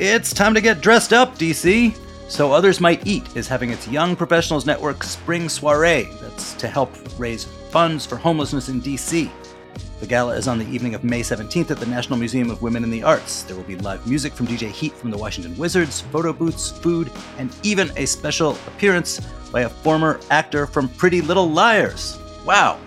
It's 0.00 0.32
time 0.32 0.54
to 0.54 0.62
get 0.62 0.80
dressed 0.80 1.12
up, 1.12 1.36
DC. 1.36 1.96
So 2.28 2.52
Others 2.52 2.80
Might 2.80 3.06
Eat 3.06 3.36
is 3.36 3.46
having 3.46 3.70
its 3.70 3.86
Young 3.86 4.16
Professionals 4.16 4.64
Network 4.64 5.04
Spring 5.04 5.48
Soiree 5.48 6.08
that's 6.22 6.54
to 6.54 6.68
help 6.68 6.90
raise 7.18 7.44
funds 7.70 8.04
for 8.04 8.16
homelessness 8.16 8.68
in 8.68 8.82
DC. 8.82 9.30
The 10.00 10.06
gala 10.06 10.34
is 10.34 10.48
on 10.48 10.58
the 10.58 10.66
evening 10.66 10.94
of 10.94 11.04
May 11.04 11.20
17th 11.20 11.70
at 11.70 11.78
the 11.78 11.86
National 11.86 12.18
Museum 12.18 12.50
of 12.50 12.62
Women 12.62 12.82
in 12.82 12.90
the 12.90 13.02
Arts. 13.02 13.44
There 13.44 13.54
will 13.54 13.62
be 13.62 13.76
live 13.76 14.04
music 14.06 14.32
from 14.32 14.48
DJ 14.48 14.70
Heat 14.70 14.92
from 14.92 15.10
the 15.10 15.16
Washington 15.16 15.56
Wizards, 15.56 16.00
photo 16.00 16.32
booths, 16.32 16.70
food, 16.70 17.12
and 17.38 17.54
even 17.62 17.92
a 17.96 18.06
special 18.06 18.52
appearance 18.66 19.20
by 19.52 19.62
a 19.62 19.68
former 19.68 20.18
actor 20.30 20.66
from 20.66 20.88
Pretty 20.88 21.20
Little 21.20 21.48
Liars. 21.48 22.18
Wow! 22.44 22.80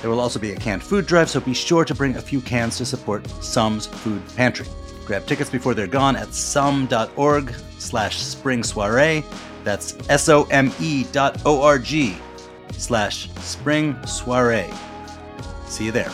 There 0.00 0.10
will 0.10 0.20
also 0.20 0.40
be 0.40 0.52
a 0.52 0.56
canned 0.56 0.82
food 0.82 1.06
drive, 1.06 1.30
so 1.30 1.38
be 1.38 1.54
sure 1.54 1.84
to 1.84 1.94
bring 1.94 2.16
a 2.16 2.22
few 2.22 2.40
cans 2.40 2.76
to 2.78 2.86
support 2.86 3.28
SOME's 3.42 3.86
Food 3.86 4.22
Pantry. 4.34 4.66
Grab 5.04 5.26
tickets 5.26 5.50
before 5.50 5.74
they're 5.74 5.86
gone 5.86 6.16
at 6.16 6.34
some.org 6.34 7.54
slash 7.78 8.18
spring 8.18 8.64
soiree. 8.64 9.22
That's 9.62 9.96
S-O-M-E 10.08 11.04
dot 11.12 11.42
O-R-G 11.44 12.16
slash 12.72 13.30
spring 13.40 13.96
soiree. 14.06 14.70
See 15.66 15.86
you 15.86 15.92
there. 15.92 16.12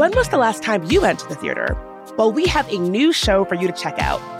When 0.00 0.12
was 0.12 0.30
the 0.30 0.38
last 0.38 0.62
time 0.62 0.84
you 0.84 1.02
went 1.02 1.18
to 1.18 1.28
the 1.28 1.34
theater? 1.34 1.76
Well, 2.16 2.32
we 2.32 2.46
have 2.46 2.66
a 2.72 2.78
new 2.78 3.12
show 3.12 3.44
for 3.44 3.54
you 3.54 3.66
to 3.66 3.72
check 3.74 3.98
out. 3.98 4.39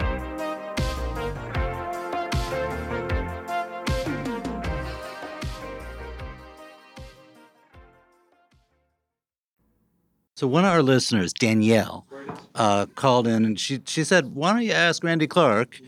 So 10.41 10.47
one 10.47 10.65
of 10.65 10.71
our 10.71 10.81
listeners, 10.81 11.33
Danielle, 11.33 12.07
uh, 12.55 12.87
called 12.95 13.27
in 13.27 13.45
and 13.45 13.59
she 13.59 13.79
she 13.85 14.03
said, 14.03 14.33
"Why 14.33 14.53
don't 14.53 14.63
you 14.63 14.71
ask 14.71 15.03
Randy 15.03 15.27
Clarke?" 15.27 15.79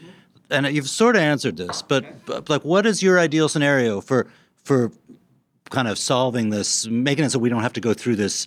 And 0.52 0.68
you've 0.68 0.88
sort 0.88 1.16
of 1.16 1.24
answered 1.24 1.58
this, 1.58 1.82
but, 1.82 2.24
but 2.28 2.52
like, 2.52 2.64
what 2.64 2.86
is 2.86 3.02
your 3.02 3.20
ideal 3.20 3.50
scenario 3.50 4.00
for 4.00 4.28
for 4.64 4.92
kind 5.72 5.88
of 5.88 5.98
solving 5.98 6.52
this, 6.52 6.86
making 6.86 7.26
it 7.26 7.32
so 7.32 7.40
we 7.40 7.50
don't 7.50 7.64
have 7.64 7.74
to 7.74 7.82
go 7.82 7.96
through 7.96 8.18
this 8.18 8.46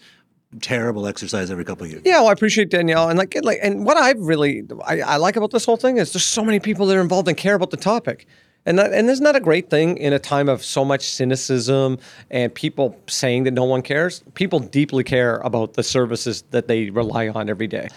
terrible 0.60 1.08
exercise 1.08 1.50
every 1.50 1.64
couple 1.64 1.86
of 1.86 1.90
years? 1.90 2.02
Yeah, 2.04 2.20
well, 2.20 2.28
I 2.28 2.32
appreciate 2.34 2.70
Danielle, 2.70 3.08
and 3.08 3.18
like, 3.18 3.36
like, 3.42 3.58
and 3.60 3.84
what 3.84 3.96
I 3.96 4.12
really 4.12 4.62
I, 4.84 5.00
I 5.00 5.16
like 5.16 5.34
about 5.34 5.50
this 5.50 5.64
whole 5.64 5.76
thing 5.76 5.96
is 5.96 6.12
there's 6.12 6.22
so 6.22 6.44
many 6.44 6.60
people 6.60 6.86
that 6.86 6.96
are 6.96 7.00
involved 7.00 7.26
and 7.26 7.36
care 7.36 7.56
about 7.56 7.72
the 7.72 7.76
topic, 7.76 8.28
and 8.66 8.78
that, 8.78 8.92
and 8.92 9.08
isn't 9.08 9.24
that 9.24 9.36
a 9.36 9.40
great 9.40 9.70
thing 9.70 9.96
in 9.96 10.12
a 10.12 10.18
time 10.18 10.48
of 10.48 10.62
so 10.64 10.84
much 10.84 11.08
cynicism 11.08 11.98
and 12.30 12.54
people 12.54 12.98
saying 13.06 13.44
that 13.44 13.52
no 13.52 13.64
one 13.64 13.80
cares? 13.80 14.22
People 14.34 14.58
deeply 14.58 15.04
care 15.04 15.36
about 15.38 15.74
the 15.74 15.82
services 15.82 16.42
that 16.50 16.68
they 16.68 16.90
rely 16.90 17.28
on 17.28 17.48
every 17.48 17.68
day. 17.68 17.88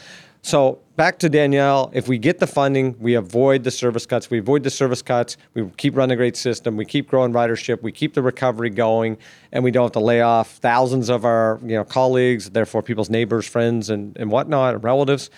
So 0.42 0.80
back 0.96 1.20
to 1.20 1.30
Danielle, 1.30 1.92
if 1.94 2.08
we 2.08 2.18
get 2.18 2.40
the 2.40 2.48
funding, 2.48 2.96
we 3.00 3.16
avoid 3.16 3.64
the 3.64 3.72
service 3.72 4.06
cuts. 4.06 4.30
We 4.30 4.40
avoid 4.40 4.64
the 4.64 4.70
service 4.70 5.02
cuts. 5.02 5.36
We 5.54 5.70
keep 5.76 5.98
running 5.98 6.14
a 6.14 6.16
great 6.16 6.38
system. 6.38 6.78
We 6.78 6.86
keep 6.86 7.10
growing 7.10 7.34
ridership. 7.34 7.82
We 7.82 7.92
keep 7.92 8.14
the 8.14 8.22
recovery 8.22 8.70
going, 8.70 9.18
and 9.52 9.64
we 9.64 9.72
don't 9.72 9.84
have 9.84 9.92
to 9.94 10.00
lay 10.00 10.22
off 10.22 10.52
thousands 10.58 11.10
of 11.10 11.26
our 11.26 11.60
you 11.64 11.76
know 11.76 11.84
colleagues, 11.84 12.52
therefore 12.52 12.84
people's 12.84 13.10
neighbors, 13.10 13.48
friends, 13.48 13.90
and 13.90 14.16
and 14.18 14.32
whatnot, 14.32 14.82
relatives. 14.82 15.30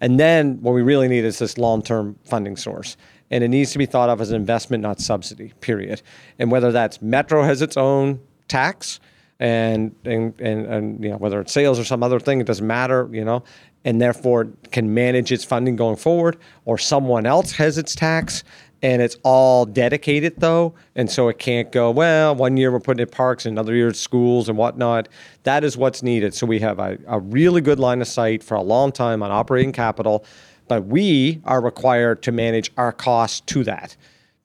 And 0.00 0.20
then 0.20 0.60
what 0.62 0.72
we 0.72 0.82
really 0.82 1.08
need 1.08 1.24
is 1.24 1.38
this 1.38 1.56
long-term 1.56 2.18
funding 2.24 2.56
source. 2.56 2.96
And 3.30 3.42
it 3.42 3.48
needs 3.48 3.72
to 3.72 3.78
be 3.78 3.86
thought 3.86 4.08
of 4.08 4.20
as 4.20 4.30
an 4.30 4.36
investment, 4.36 4.82
not 4.82 5.00
subsidy, 5.00 5.52
period. 5.60 6.02
And 6.38 6.50
whether 6.50 6.70
that's 6.70 7.02
Metro 7.02 7.42
has 7.42 7.62
its 7.62 7.76
own 7.76 8.20
tax, 8.48 9.00
and 9.38 9.94
and 10.04 10.40
and, 10.40 10.66
and 10.66 11.04
you 11.04 11.10
know 11.10 11.16
whether 11.16 11.40
it's 11.40 11.52
sales 11.52 11.78
or 11.78 11.84
some 11.84 12.02
other 12.02 12.20
thing, 12.20 12.40
it 12.40 12.46
doesn't 12.46 12.66
matter, 12.66 13.08
you 13.12 13.24
know, 13.24 13.42
and 13.84 14.00
therefore 14.00 14.48
can 14.70 14.94
manage 14.94 15.32
its 15.32 15.44
funding 15.44 15.76
going 15.76 15.96
forward, 15.96 16.38
or 16.64 16.78
someone 16.78 17.26
else 17.26 17.52
has 17.52 17.78
its 17.78 17.94
tax 17.94 18.44
and 18.82 19.00
it's 19.00 19.16
all 19.22 19.64
dedicated 19.64 20.34
though, 20.38 20.74
and 20.94 21.10
so 21.10 21.28
it 21.28 21.38
can't 21.38 21.72
go 21.72 21.90
well. 21.90 22.34
One 22.34 22.56
year 22.56 22.70
we're 22.70 22.80
putting 22.80 23.02
it 23.02 23.10
parks, 23.10 23.46
and 23.46 23.54
another 23.54 23.74
year 23.74 23.88
it's 23.88 24.00
schools 24.00 24.48
and 24.48 24.58
whatnot. 24.58 25.08
That 25.44 25.64
is 25.64 25.76
what's 25.76 26.02
needed. 26.02 26.34
So 26.34 26.46
we 26.46 26.58
have 26.60 26.78
a, 26.78 26.98
a 27.06 27.18
really 27.18 27.60
good 27.60 27.80
line 27.80 28.00
of 28.00 28.08
sight 28.08 28.42
for 28.42 28.54
a 28.54 28.62
long 28.62 28.92
time 28.92 29.22
on 29.22 29.30
operating 29.30 29.72
capital, 29.72 30.24
but 30.68 30.86
we 30.86 31.40
are 31.44 31.60
required 31.60 32.22
to 32.22 32.32
manage 32.32 32.72
our 32.76 32.92
costs 32.92 33.40
to 33.40 33.64
that 33.64 33.96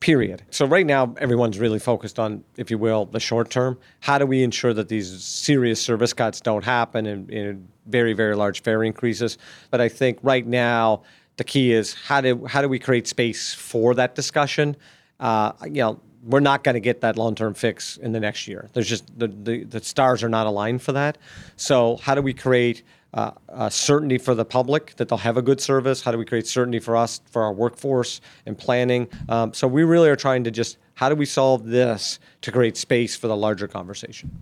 period. 0.02 0.42
So 0.50 0.66
right 0.66 0.86
now, 0.86 1.16
everyone's 1.20 1.60
really 1.60 1.80
focused 1.80 2.20
on, 2.20 2.44
if 2.58 2.70
you 2.70 2.78
will, 2.78 3.06
the 3.06 3.20
short 3.20 3.50
term. 3.50 3.78
How 4.02 4.18
do 4.18 4.26
we 4.26 4.44
ensure 4.44 4.74
that 4.74 4.90
these 4.90 5.24
serious 5.24 5.80
service 5.80 6.12
cuts 6.12 6.42
don't 6.42 6.64
happen 6.64 7.06
and, 7.06 7.68
very, 7.88 8.14
very 8.14 8.36
large 8.36 8.62
fare 8.62 8.84
increases? 8.84 9.38
But 9.70 9.82
I 9.82 9.90
think 9.90 10.20
right 10.22 10.46
now, 10.46 11.04
the 11.38 11.44
key 11.44 11.72
is 11.72 11.94
how 11.94 12.22
do 12.22 12.46
how 12.46 12.62
do 12.62 12.70
we 12.70 12.78
create 12.78 13.08
space 13.08 13.54
for 13.54 13.96
that 13.96 14.14
discussion? 14.14 14.76
Uh, 15.20 15.54
you 15.64 15.82
know, 15.82 16.00
we're 16.24 16.40
not 16.40 16.64
going 16.64 16.76
to 16.76 16.80
get 16.80 17.02
that 17.02 17.18
long 17.18 17.34
term 17.34 17.54
fix 17.54 17.98
in 17.98 18.12
the 18.12 18.20
next 18.20 18.48
year. 18.48 18.70
There's 18.74 18.88
just 18.88 19.08
the, 19.18 19.28
the 19.28 19.64
the 19.64 19.82
stars 19.82 20.24
are 20.24 20.30
not 20.30 20.46
aligned 20.46 20.82
for 20.82 20.92
that. 20.92 21.18
So 21.56 21.98
how 21.98 22.14
do 22.14 22.22
we 22.22 22.34
create 22.34 22.84
uh, 23.14 23.32
uh, 23.50 23.70
certainty 23.70 24.18
for 24.18 24.36
the 24.36 24.46
public 24.46 24.96
that 24.96 25.10
they'll 25.10 25.18
have 25.18 25.38
a 25.38 25.42
good 25.42 25.60
service? 25.60 26.02
How 26.02 26.12
do 26.12 26.18
we 26.18 26.26
create 26.26 26.48
certainty 26.48 26.80
for 26.80 26.96
us, 26.96 27.22
for 27.30 27.44
our 27.44 27.54
workforce 27.54 28.22
and 28.46 28.58
planning? 28.58 29.08
Um, 29.30 29.54
so 29.54 29.68
we 29.68 29.84
really 29.84 30.10
are 30.10 30.16
trying 30.16 30.44
to 30.46 30.52
just 30.52 30.78
how 30.96 31.10
do 31.10 31.16
we 31.16 31.26
solve 31.26 31.66
this 31.66 32.20
to 32.42 32.52
create 32.52 32.78
space 32.78 33.16
for 33.16 33.28
the 33.28 33.36
larger 33.36 33.68
conversation? 33.68 34.42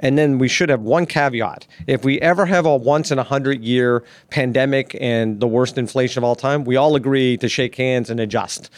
And 0.00 0.16
then 0.16 0.38
we 0.38 0.48
should 0.48 0.68
have 0.68 0.82
one 0.82 1.06
caveat. 1.06 1.66
If 1.86 2.04
we 2.04 2.20
ever 2.20 2.46
have 2.46 2.66
a 2.66 2.76
once 2.76 3.10
in 3.10 3.18
a 3.18 3.24
hundred 3.24 3.64
year 3.64 4.04
pandemic 4.30 4.96
and 5.00 5.40
the 5.40 5.48
worst 5.48 5.76
inflation 5.76 6.20
of 6.20 6.24
all 6.24 6.36
time, 6.36 6.64
we 6.64 6.76
all 6.76 6.94
agree 6.94 7.36
to 7.38 7.48
shake 7.48 7.74
hands 7.74 8.08
and 8.08 8.20
adjust 8.20 8.70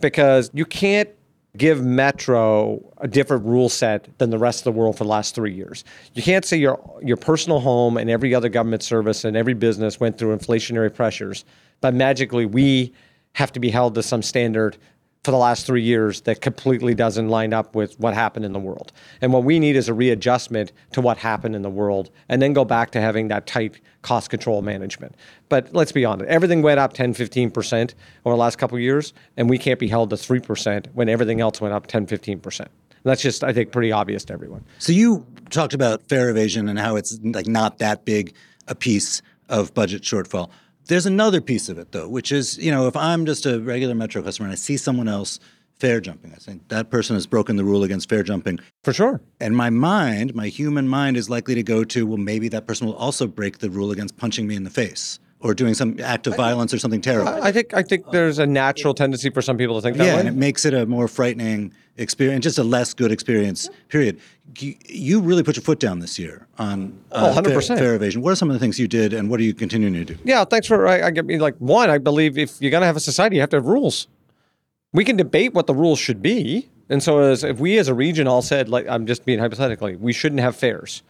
because 0.00 0.50
you 0.52 0.66
can't 0.66 1.08
give 1.56 1.82
Metro 1.82 2.80
a 2.98 3.08
different 3.08 3.44
rule 3.44 3.68
set 3.68 4.08
than 4.18 4.30
the 4.30 4.38
rest 4.38 4.60
of 4.60 4.64
the 4.64 4.78
world 4.78 4.96
for 4.96 5.04
the 5.04 5.10
last 5.10 5.34
three 5.34 5.54
years. 5.54 5.84
You 6.14 6.22
can't 6.22 6.44
say 6.44 6.56
your 6.56 6.78
your 7.02 7.16
personal 7.16 7.60
home 7.60 7.96
and 7.96 8.10
every 8.10 8.34
other 8.34 8.48
government 8.48 8.82
service 8.82 9.24
and 9.24 9.36
every 9.36 9.54
business 9.54 10.00
went 10.00 10.18
through 10.18 10.36
inflationary 10.36 10.92
pressures, 10.92 11.44
but 11.80 11.94
magically 11.94 12.46
we 12.46 12.92
have 13.32 13.52
to 13.52 13.60
be 13.60 13.70
held 13.70 13.94
to 13.94 14.02
some 14.02 14.22
standard 14.22 14.78
for 15.26 15.32
the 15.32 15.36
last 15.36 15.66
three 15.66 15.82
years 15.82 16.20
that 16.20 16.40
completely 16.40 16.94
doesn't 16.94 17.28
line 17.28 17.52
up 17.52 17.74
with 17.74 17.98
what 17.98 18.14
happened 18.14 18.44
in 18.44 18.52
the 18.52 18.60
world. 18.60 18.92
And 19.20 19.32
what 19.32 19.42
we 19.42 19.58
need 19.58 19.74
is 19.74 19.88
a 19.88 19.92
readjustment 19.92 20.70
to 20.92 21.00
what 21.00 21.18
happened 21.18 21.56
in 21.56 21.62
the 21.62 21.68
world 21.68 22.10
and 22.28 22.40
then 22.40 22.52
go 22.52 22.64
back 22.64 22.92
to 22.92 23.00
having 23.00 23.26
that 23.26 23.44
tight 23.44 23.80
cost 24.02 24.30
control 24.30 24.62
management. 24.62 25.16
But 25.48 25.74
let's 25.74 25.90
be 25.90 26.04
honest, 26.04 26.30
everything 26.30 26.62
went 26.62 26.78
up 26.78 26.92
10, 26.92 27.12
15% 27.12 27.94
over 28.24 28.34
the 28.34 28.40
last 28.40 28.56
couple 28.56 28.78
years, 28.78 29.12
and 29.36 29.50
we 29.50 29.58
can't 29.58 29.80
be 29.80 29.88
held 29.88 30.10
to 30.10 30.16
3% 30.16 30.86
when 30.94 31.08
everything 31.08 31.40
else 31.40 31.60
went 31.60 31.74
up 31.74 31.88
10, 31.88 32.06
15%. 32.06 32.68
That's 33.02 33.20
just, 33.20 33.42
I 33.42 33.52
think, 33.52 33.72
pretty 33.72 33.90
obvious 33.90 34.24
to 34.26 34.32
everyone. 34.32 34.64
So 34.78 34.92
you 34.92 35.26
talked 35.50 35.74
about 35.74 36.08
fare 36.08 36.30
evasion 36.30 36.68
and 36.68 36.78
how 36.78 36.94
it's 36.94 37.18
like 37.20 37.48
not 37.48 37.78
that 37.78 38.04
big 38.04 38.32
a 38.68 38.76
piece 38.76 39.22
of 39.48 39.74
budget 39.74 40.02
shortfall. 40.02 40.50
There's 40.86 41.06
another 41.06 41.40
piece 41.40 41.68
of 41.68 41.78
it 41.78 41.92
though, 41.92 42.08
which 42.08 42.30
is, 42.30 42.58
you 42.58 42.70
know, 42.70 42.86
if 42.86 42.96
I'm 42.96 43.26
just 43.26 43.46
a 43.46 43.60
regular 43.60 43.94
Metro 43.94 44.22
customer 44.22 44.46
and 44.46 44.52
I 44.52 44.56
see 44.56 44.76
someone 44.76 45.08
else 45.08 45.40
fare 45.78 46.00
jumping, 46.00 46.32
I 46.32 46.36
think 46.36 46.68
that 46.68 46.90
person 46.90 47.16
has 47.16 47.26
broken 47.26 47.56
the 47.56 47.64
rule 47.64 47.84
against 47.84 48.08
fare 48.08 48.22
jumping. 48.22 48.60
For 48.84 48.92
sure. 48.92 49.20
And 49.40 49.56
my 49.56 49.68
mind, 49.68 50.34
my 50.34 50.48
human 50.48 50.88
mind 50.88 51.16
is 51.16 51.28
likely 51.28 51.54
to 51.54 51.62
go 51.62 51.84
to, 51.84 52.06
well, 52.06 52.18
maybe 52.18 52.48
that 52.48 52.66
person 52.66 52.86
will 52.86 52.94
also 52.94 53.26
break 53.26 53.58
the 53.58 53.68
rule 53.68 53.90
against 53.90 54.16
punching 54.16 54.46
me 54.46 54.54
in 54.54 54.64
the 54.64 54.70
face 54.70 55.18
or 55.40 55.54
doing 55.54 55.74
some 55.74 55.98
act 56.00 56.26
of 56.26 56.36
violence 56.36 56.72
or 56.72 56.78
something 56.78 57.00
terrible. 57.00 57.28
I 57.42 57.52
think 57.52 57.74
I 57.74 57.82
think 57.82 58.10
there's 58.10 58.38
a 58.38 58.46
natural 58.46 58.94
tendency 58.94 59.30
for 59.30 59.42
some 59.42 59.56
people 59.58 59.76
to 59.76 59.82
think 59.82 59.96
that 59.98 60.06
yeah, 60.06 60.14
way. 60.14 60.20
and 60.20 60.28
it 60.28 60.34
makes 60.34 60.64
it 60.64 60.74
a 60.74 60.86
more 60.86 61.08
frightening 61.08 61.72
experience, 61.98 62.42
just 62.42 62.58
a 62.58 62.64
less 62.64 62.94
good 62.94 63.12
experience. 63.12 63.68
Period. 63.88 64.20
You, 64.58 65.20
really 65.20 65.42
put 65.42 65.56
your 65.56 65.62
foot 65.62 65.80
down 65.80 65.98
this 65.98 66.18
year 66.18 66.46
on 66.58 66.98
uh, 67.12 67.34
Oh, 67.36 67.40
100%. 67.42 67.78
fare 67.78 67.94
evasion. 67.94 68.22
What 68.22 68.32
are 68.32 68.36
some 68.36 68.48
of 68.48 68.54
the 68.54 68.60
things 68.60 68.78
you 68.78 68.88
did, 68.88 69.12
and 69.12 69.28
what 69.28 69.38
are 69.40 69.42
you 69.42 69.52
continuing 69.52 69.92
to 69.94 70.04
do? 70.04 70.16
Yeah, 70.24 70.44
thanks 70.44 70.66
for. 70.66 70.86
I, 70.86 71.02
I 71.08 71.10
get 71.10 71.26
me 71.26 71.38
like 71.38 71.56
one. 71.58 71.90
I 71.90 71.98
believe 71.98 72.38
if 72.38 72.60
you're 72.60 72.70
gonna 72.70 72.86
have 72.86 72.96
a 72.96 73.00
society, 73.00 73.36
you 73.36 73.40
have 73.42 73.50
to 73.50 73.56
have 73.56 73.66
rules. 73.66 74.08
We 74.92 75.04
can 75.04 75.16
debate 75.16 75.52
what 75.52 75.66
the 75.66 75.74
rules 75.74 75.98
should 75.98 76.22
be, 76.22 76.68
and 76.88 77.02
so 77.02 77.18
as 77.20 77.44
if 77.44 77.58
we 77.58 77.76
as 77.78 77.88
a 77.88 77.94
region 77.94 78.26
all 78.26 78.40
said, 78.40 78.68
like 78.70 78.86
I'm 78.88 79.06
just 79.06 79.26
being 79.26 79.38
hypothetically, 79.38 79.96
we 79.96 80.12
shouldn't 80.14 80.40
have 80.40 80.56
fares. 80.56 81.02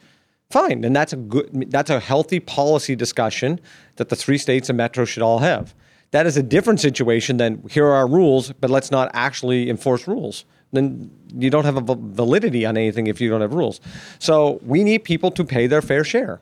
Fine, 0.50 0.85
and 0.85 0.95
that's 0.95 1.12
a 1.12 1.17
good. 1.17 1.71
That's 1.71 1.91
a 1.91 1.99
healthy 1.99 2.38
policy 2.38 2.95
discussion 2.95 3.61
that 3.97 4.11
the 4.11 4.17
three 4.17 4.38
states 4.38 4.69
and 4.69 4.76
metro 4.76 5.05
should 5.05 5.23
all 5.23 5.41
have. 5.41 5.75
That 6.12 6.26
is 6.26 6.37
a 6.37 6.43
different 6.43 6.81
situation 6.81 7.37
than 7.37 7.62
here 7.69 7.87
are 7.87 7.95
our 7.95 8.07
rules, 8.07 8.53
but 8.53 8.71
let's 8.71 8.91
not 8.91 9.11
actually 9.12 9.69
enforce 9.69 10.07
rules. 10.07 10.45
Then 10.73 11.11
you 11.35 11.50
don't 11.50 11.65
have 11.65 11.76
a 11.76 11.95
validity 11.95 12.65
on 12.65 12.76
anything 12.76 13.09
if 13.09 13.21
you 13.21 13.29
don't 13.29 13.41
have 13.41 13.55
rules. 13.55 13.81
So 14.19 14.61
we 14.62 14.85
need 14.85 15.05
people 15.05 15.31
to 15.33 15.45
pay 15.45 15.67
their 15.67 15.83
fair 15.83 16.05
share 16.05 16.41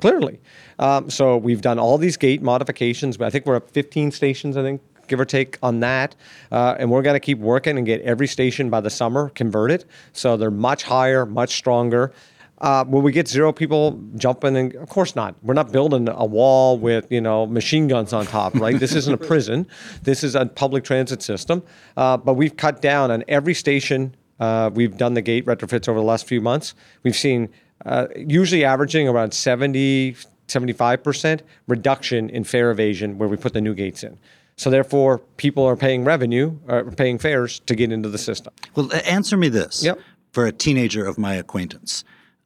clearly. 0.00 0.40
Um, 0.78 1.10
so 1.10 1.36
we've 1.36 1.60
done 1.60 1.78
all 1.78 1.98
these 1.98 2.16
gate 2.16 2.42
modifications. 2.42 3.16
but 3.16 3.26
I 3.26 3.30
think 3.30 3.46
we're 3.46 3.56
up 3.56 3.70
15 3.70 4.10
stations, 4.10 4.56
I 4.56 4.62
think, 4.62 4.80
give 5.08 5.20
or 5.20 5.24
take 5.24 5.58
on 5.62 5.80
that. 5.80 6.14
Uh, 6.50 6.76
and 6.78 6.90
we're 6.90 7.02
going 7.02 7.14
to 7.14 7.20
keep 7.20 7.38
working 7.38 7.76
and 7.76 7.86
get 7.86 8.00
every 8.02 8.26
station 8.26 8.70
by 8.70 8.80
the 8.80 8.90
summer 8.90 9.28
converted. 9.30 9.84
So 10.12 10.36
they're 10.36 10.50
much 10.50 10.84
higher, 10.84 11.26
much 11.26 11.56
stronger. 11.56 12.12
Uh, 12.58 12.84
will 12.86 13.02
we 13.02 13.12
get 13.12 13.28
zero 13.28 13.52
people 13.52 14.00
jumping? 14.16 14.56
And 14.56 14.74
of 14.76 14.88
course 14.88 15.16
not. 15.16 15.34
We're 15.42 15.54
not 15.54 15.72
building 15.72 16.08
a 16.08 16.24
wall 16.24 16.78
with 16.78 17.06
you 17.10 17.20
know 17.20 17.46
machine 17.46 17.88
guns 17.88 18.12
on 18.12 18.26
top, 18.26 18.54
right? 18.54 18.78
this 18.78 18.94
isn't 18.94 19.12
a 19.12 19.16
prison. 19.26 19.66
This 20.02 20.22
is 20.22 20.34
a 20.34 20.46
public 20.46 20.84
transit 20.84 21.22
system. 21.22 21.62
Uh, 21.96 22.16
but 22.16 22.34
we've 22.34 22.56
cut 22.56 22.80
down 22.80 23.10
on 23.10 23.24
every 23.28 23.54
station. 23.54 24.14
Uh, 24.40 24.70
we've 24.72 24.96
done 24.96 25.14
the 25.14 25.22
gate 25.22 25.46
retrofits 25.46 25.88
over 25.88 25.98
the 25.98 26.04
last 26.04 26.26
few 26.26 26.40
months. 26.40 26.74
We've 27.02 27.16
seen 27.16 27.48
uh, 27.84 28.06
usually 28.16 28.64
averaging 28.64 29.08
around 29.08 29.32
70, 29.32 30.16
75% 30.48 31.40
reduction 31.68 32.30
in 32.30 32.44
fare 32.44 32.70
evasion 32.70 33.18
where 33.18 33.28
we 33.28 33.36
put 33.36 33.52
the 33.52 33.60
new 33.60 33.74
gates 33.74 34.02
in. 34.02 34.18
So 34.56 34.70
therefore, 34.70 35.18
people 35.36 35.64
are 35.64 35.76
paying 35.76 36.04
revenue, 36.04 36.56
uh, 36.68 36.84
paying 36.96 37.18
fares 37.18 37.60
to 37.60 37.74
get 37.74 37.90
into 37.90 38.08
the 38.08 38.18
system. 38.18 38.52
Well, 38.74 38.88
answer 39.04 39.36
me 39.36 39.48
this. 39.48 39.82
Yep. 39.82 39.98
For 40.32 40.46
a 40.46 40.52
teenager 40.52 41.06
of 41.06 41.16
my 41.16 41.34
acquaintance 41.34 42.04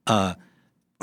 uh, 0.08 0.34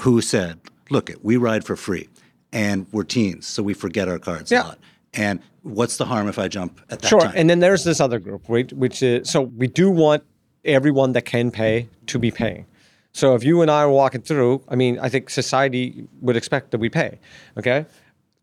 who 0.02 0.22
said, 0.22 0.60
look, 0.90 1.10
it, 1.10 1.24
we 1.24 1.38
ride 1.38 1.64
for 1.64 1.76
free 1.76 2.10
and 2.52 2.86
we're 2.92 3.04
teens, 3.04 3.48
so 3.48 3.64
we 3.64 3.74
forget 3.74 4.08
our 4.10 4.20
cards 4.20 4.52
Yeah. 4.52 4.64
a 4.64 4.68
lot. 4.68 4.80
And 5.14 5.40
what's 5.64 5.98
the 5.98 6.06
harm 6.06 6.28
if 6.28 6.38
I 6.38 6.48
jump 6.50 6.82
at 6.90 7.00
that 7.02 7.08
Sure. 7.08 7.22
time? 7.22 7.34
And 7.36 7.50
then 7.50 7.60
there's 7.60 7.84
this 7.86 8.02
other 8.02 8.20
group, 8.20 8.44
right? 8.50 8.72
Which 8.74 9.02
is 9.02 9.30
so 9.30 9.42
we 9.42 9.68
do 9.68 9.90
want 9.90 10.24
everyone 10.66 11.14
that 11.14 11.24
can 11.26 11.52
pay 11.52 11.88
to 12.08 12.20
be 12.20 12.32
paying. 12.32 12.66
So 13.14 13.34
if 13.36 13.44
you 13.46 13.62
and 13.62 13.72
I 13.72 13.82
are 13.84 13.90
walking 13.90 14.22
through, 14.22 14.62
I 14.68 14.76
mean, 14.76 15.00
I 15.00 15.08
think 15.08 15.30
society 15.30 16.06
would 16.20 16.36
expect 16.36 16.72
that 16.72 16.80
we 16.80 16.90
pay. 16.90 17.20
Okay. 17.58 17.86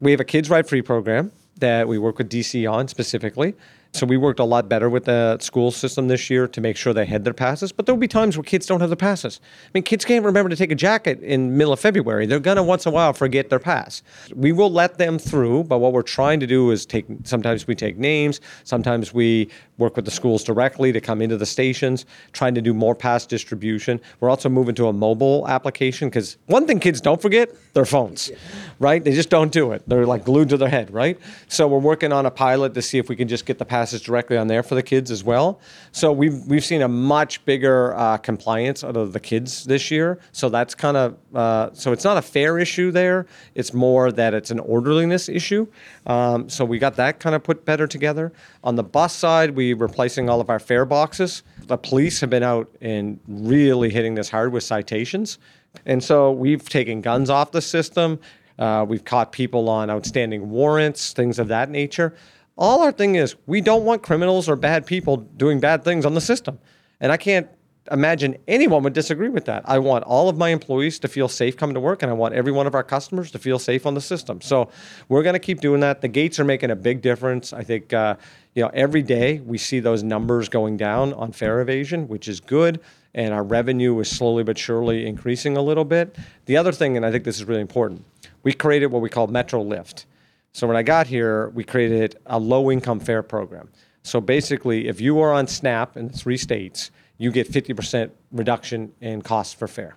We 0.00 0.12
have 0.12 0.20
a 0.20 0.24
kids 0.24 0.48
ride 0.48 0.66
free 0.66 0.80
program 0.82 1.30
that 1.58 1.86
we 1.88 1.98
work 1.98 2.16
with 2.18 2.30
DC 2.30 2.66
on 2.70 2.88
specifically. 2.88 3.54
So 3.94 4.06
we 4.06 4.16
worked 4.16 4.40
a 4.40 4.44
lot 4.44 4.70
better 4.70 4.88
with 4.88 5.04
the 5.04 5.36
school 5.40 5.70
system 5.70 6.08
this 6.08 6.30
year 6.30 6.48
to 6.48 6.60
make 6.62 6.78
sure 6.78 6.94
they 6.94 7.04
had 7.04 7.24
their 7.24 7.34
passes. 7.34 7.72
But 7.72 7.84
there'll 7.84 7.98
be 7.98 8.08
times 8.08 8.38
where 8.38 8.42
kids 8.42 8.64
don't 8.64 8.80
have 8.80 8.88
their 8.88 8.96
passes. 8.96 9.38
I 9.42 9.70
mean, 9.74 9.82
kids 9.82 10.06
can't 10.06 10.24
remember 10.24 10.48
to 10.48 10.56
take 10.56 10.72
a 10.72 10.74
jacket 10.74 11.20
in 11.20 11.58
middle 11.58 11.74
of 11.74 11.80
February. 11.80 12.24
They're 12.24 12.40
gonna 12.40 12.62
once 12.62 12.86
in 12.86 12.90
a 12.90 12.94
while 12.94 13.12
forget 13.12 13.50
their 13.50 13.58
pass. 13.58 14.02
We 14.34 14.50
will 14.50 14.70
let 14.70 14.96
them 14.96 15.18
through, 15.18 15.64
but 15.64 15.78
what 15.78 15.92
we're 15.92 16.00
trying 16.02 16.40
to 16.40 16.46
do 16.46 16.70
is 16.70 16.86
take. 16.86 17.04
Sometimes 17.24 17.66
we 17.66 17.74
take 17.74 17.98
names. 17.98 18.40
Sometimes 18.64 19.12
we 19.12 19.50
work 19.82 19.96
with 19.96 20.04
the 20.04 20.10
schools 20.10 20.44
directly 20.44 20.92
to 20.92 21.00
come 21.00 21.20
into 21.20 21.36
the 21.36 21.44
stations, 21.44 22.06
trying 22.32 22.54
to 22.54 22.62
do 22.62 22.72
more 22.72 22.94
pass 22.94 23.26
distribution. 23.26 24.00
We're 24.20 24.30
also 24.30 24.48
moving 24.48 24.74
to 24.76 24.86
a 24.86 24.92
mobile 24.92 25.46
application 25.48 26.08
because 26.08 26.38
one 26.46 26.66
thing 26.66 26.78
kids 26.80 27.00
don't 27.00 27.20
forget 27.20 27.50
their 27.74 27.84
phones, 27.84 28.30
right? 28.78 29.02
They 29.02 29.12
just 29.12 29.30
don't 29.30 29.52
do 29.52 29.72
it. 29.72 29.82
They're 29.88 30.06
like 30.06 30.24
glued 30.24 30.48
to 30.50 30.56
their 30.56 30.68
head, 30.68 30.92
right? 30.92 31.18
So 31.48 31.66
we're 31.66 31.78
working 31.78 32.12
on 32.12 32.26
a 32.26 32.30
pilot 32.30 32.74
to 32.74 32.82
see 32.82 32.98
if 32.98 33.08
we 33.08 33.16
can 33.16 33.28
just 33.28 33.44
get 33.44 33.58
the 33.58 33.64
passes 33.64 34.00
directly 34.00 34.36
on 34.36 34.46
there 34.46 34.62
for 34.62 34.74
the 34.74 34.82
kids 34.82 35.10
as 35.10 35.24
well. 35.24 35.60
So 35.90 36.12
we've 36.12 36.46
we've 36.46 36.64
seen 36.64 36.82
a 36.82 36.88
much 36.88 37.44
bigger 37.44 37.94
uh, 37.96 38.18
compliance 38.18 38.84
out 38.84 38.96
of 38.96 39.12
the 39.12 39.20
kids 39.20 39.64
this 39.64 39.90
year. 39.90 40.20
So 40.32 40.48
that's 40.48 40.74
kind 40.74 40.96
of 40.96 41.16
uh, 41.34 41.70
so 41.72 41.92
it's 41.92 42.04
not 42.04 42.16
a 42.16 42.22
fare 42.22 42.58
issue 42.58 42.90
there. 42.92 43.26
It's 43.54 43.74
more 43.74 44.12
that 44.12 44.34
it's 44.34 44.50
an 44.50 44.60
orderliness 44.60 45.28
issue. 45.28 45.66
Um, 46.06 46.48
so 46.48 46.64
we 46.64 46.78
got 46.78 46.96
that 46.96 47.20
kind 47.20 47.34
of 47.34 47.42
put 47.42 47.64
better 47.64 47.86
together. 47.86 48.32
On 48.62 48.76
the 48.76 48.82
bus 48.82 49.14
side, 49.14 49.56
replacing 49.80 50.28
all 50.28 50.40
of 50.40 50.50
our 50.50 50.58
fare 50.58 50.84
boxes. 50.84 51.42
The 51.66 51.76
police 51.76 52.20
have 52.20 52.30
been 52.30 52.42
out 52.42 52.70
and 52.80 53.18
really 53.26 53.90
hitting 53.90 54.14
this 54.14 54.28
hard 54.28 54.52
with 54.52 54.64
citations. 54.64 55.38
And 55.86 56.02
so 56.02 56.32
we've 56.32 56.68
taken 56.68 57.00
guns 57.00 57.30
off 57.30 57.52
the 57.52 57.62
system. 57.62 58.20
Uh, 58.58 58.84
we've 58.88 59.04
caught 59.04 59.32
people 59.32 59.68
on 59.68 59.90
outstanding 59.90 60.50
warrants, 60.50 61.12
things 61.12 61.38
of 61.38 61.48
that 61.48 61.70
nature. 61.70 62.14
All 62.56 62.82
our 62.82 62.92
thing 62.92 63.14
is 63.14 63.36
we 63.46 63.60
don't 63.60 63.84
want 63.84 64.02
criminals 64.02 64.48
or 64.48 64.56
bad 64.56 64.86
people 64.86 65.16
doing 65.16 65.60
bad 65.60 65.84
things 65.84 66.04
on 66.04 66.14
the 66.14 66.20
system. 66.20 66.58
And 67.00 67.10
I 67.10 67.16
can't 67.16 67.48
imagine 67.90 68.36
anyone 68.46 68.82
would 68.84 68.92
disagree 68.92 69.28
with 69.28 69.46
that. 69.46 69.62
I 69.64 69.78
want 69.78 70.04
all 70.04 70.28
of 70.28 70.36
my 70.36 70.50
employees 70.50 70.98
to 71.00 71.08
feel 71.08 71.28
safe 71.28 71.56
coming 71.56 71.74
to 71.74 71.80
work, 71.80 72.02
and 72.02 72.10
I 72.10 72.14
want 72.14 72.34
every 72.34 72.52
one 72.52 72.66
of 72.66 72.74
our 72.74 72.84
customers 72.84 73.30
to 73.32 73.38
feel 73.38 73.58
safe 73.58 73.86
on 73.86 73.94
the 73.94 74.00
system. 74.00 74.40
So 74.40 74.70
we're 75.08 75.22
going 75.22 75.34
to 75.34 75.40
keep 75.40 75.60
doing 75.60 75.80
that. 75.80 76.00
The 76.00 76.08
gates 76.08 76.38
are 76.38 76.44
making 76.44 76.70
a 76.70 76.76
big 76.76 77.02
difference. 77.02 77.52
I 77.52 77.64
think 77.64 77.92
uh, 77.92 78.16
you 78.54 78.62
know 78.62 78.70
every 78.72 79.02
day 79.02 79.40
we 79.40 79.58
see 79.58 79.80
those 79.80 80.02
numbers 80.02 80.48
going 80.48 80.76
down 80.76 81.12
on 81.14 81.32
fare 81.32 81.60
evasion, 81.60 82.06
which 82.08 82.28
is 82.28 82.40
good. 82.40 82.80
And 83.14 83.34
our 83.34 83.42
revenue 83.42 83.98
is 84.00 84.08
slowly 84.08 84.42
but 84.42 84.56
surely 84.56 85.06
increasing 85.06 85.56
a 85.58 85.62
little 85.62 85.84
bit. 85.84 86.16
The 86.46 86.56
other 86.56 86.72
thing, 86.72 86.96
and 86.96 87.04
I 87.04 87.10
think 87.10 87.24
this 87.24 87.36
is 87.36 87.44
really 87.44 87.60
important, 87.60 88.06
we 88.42 88.54
created 88.54 88.86
what 88.86 89.02
we 89.02 89.10
call 89.10 89.26
Metro 89.26 89.60
Lift. 89.60 90.06
So 90.52 90.66
when 90.66 90.76
I 90.76 90.82
got 90.82 91.06
here, 91.06 91.50
we 91.50 91.64
created 91.64 92.16
a 92.24 92.38
low 92.38 92.70
income 92.70 93.00
fare 93.00 93.22
program. 93.22 93.68
So 94.02 94.20
basically, 94.20 94.88
if 94.88 95.00
you 95.00 95.20
are 95.20 95.32
on 95.32 95.46
SNAP 95.46 95.96
in 95.96 96.08
three 96.08 96.36
states, 96.36 96.90
you 97.22 97.30
get 97.30 97.48
50% 97.48 98.10
reduction 98.32 98.92
in 99.00 99.22
costs 99.22 99.54
for 99.54 99.68
fare. 99.68 99.94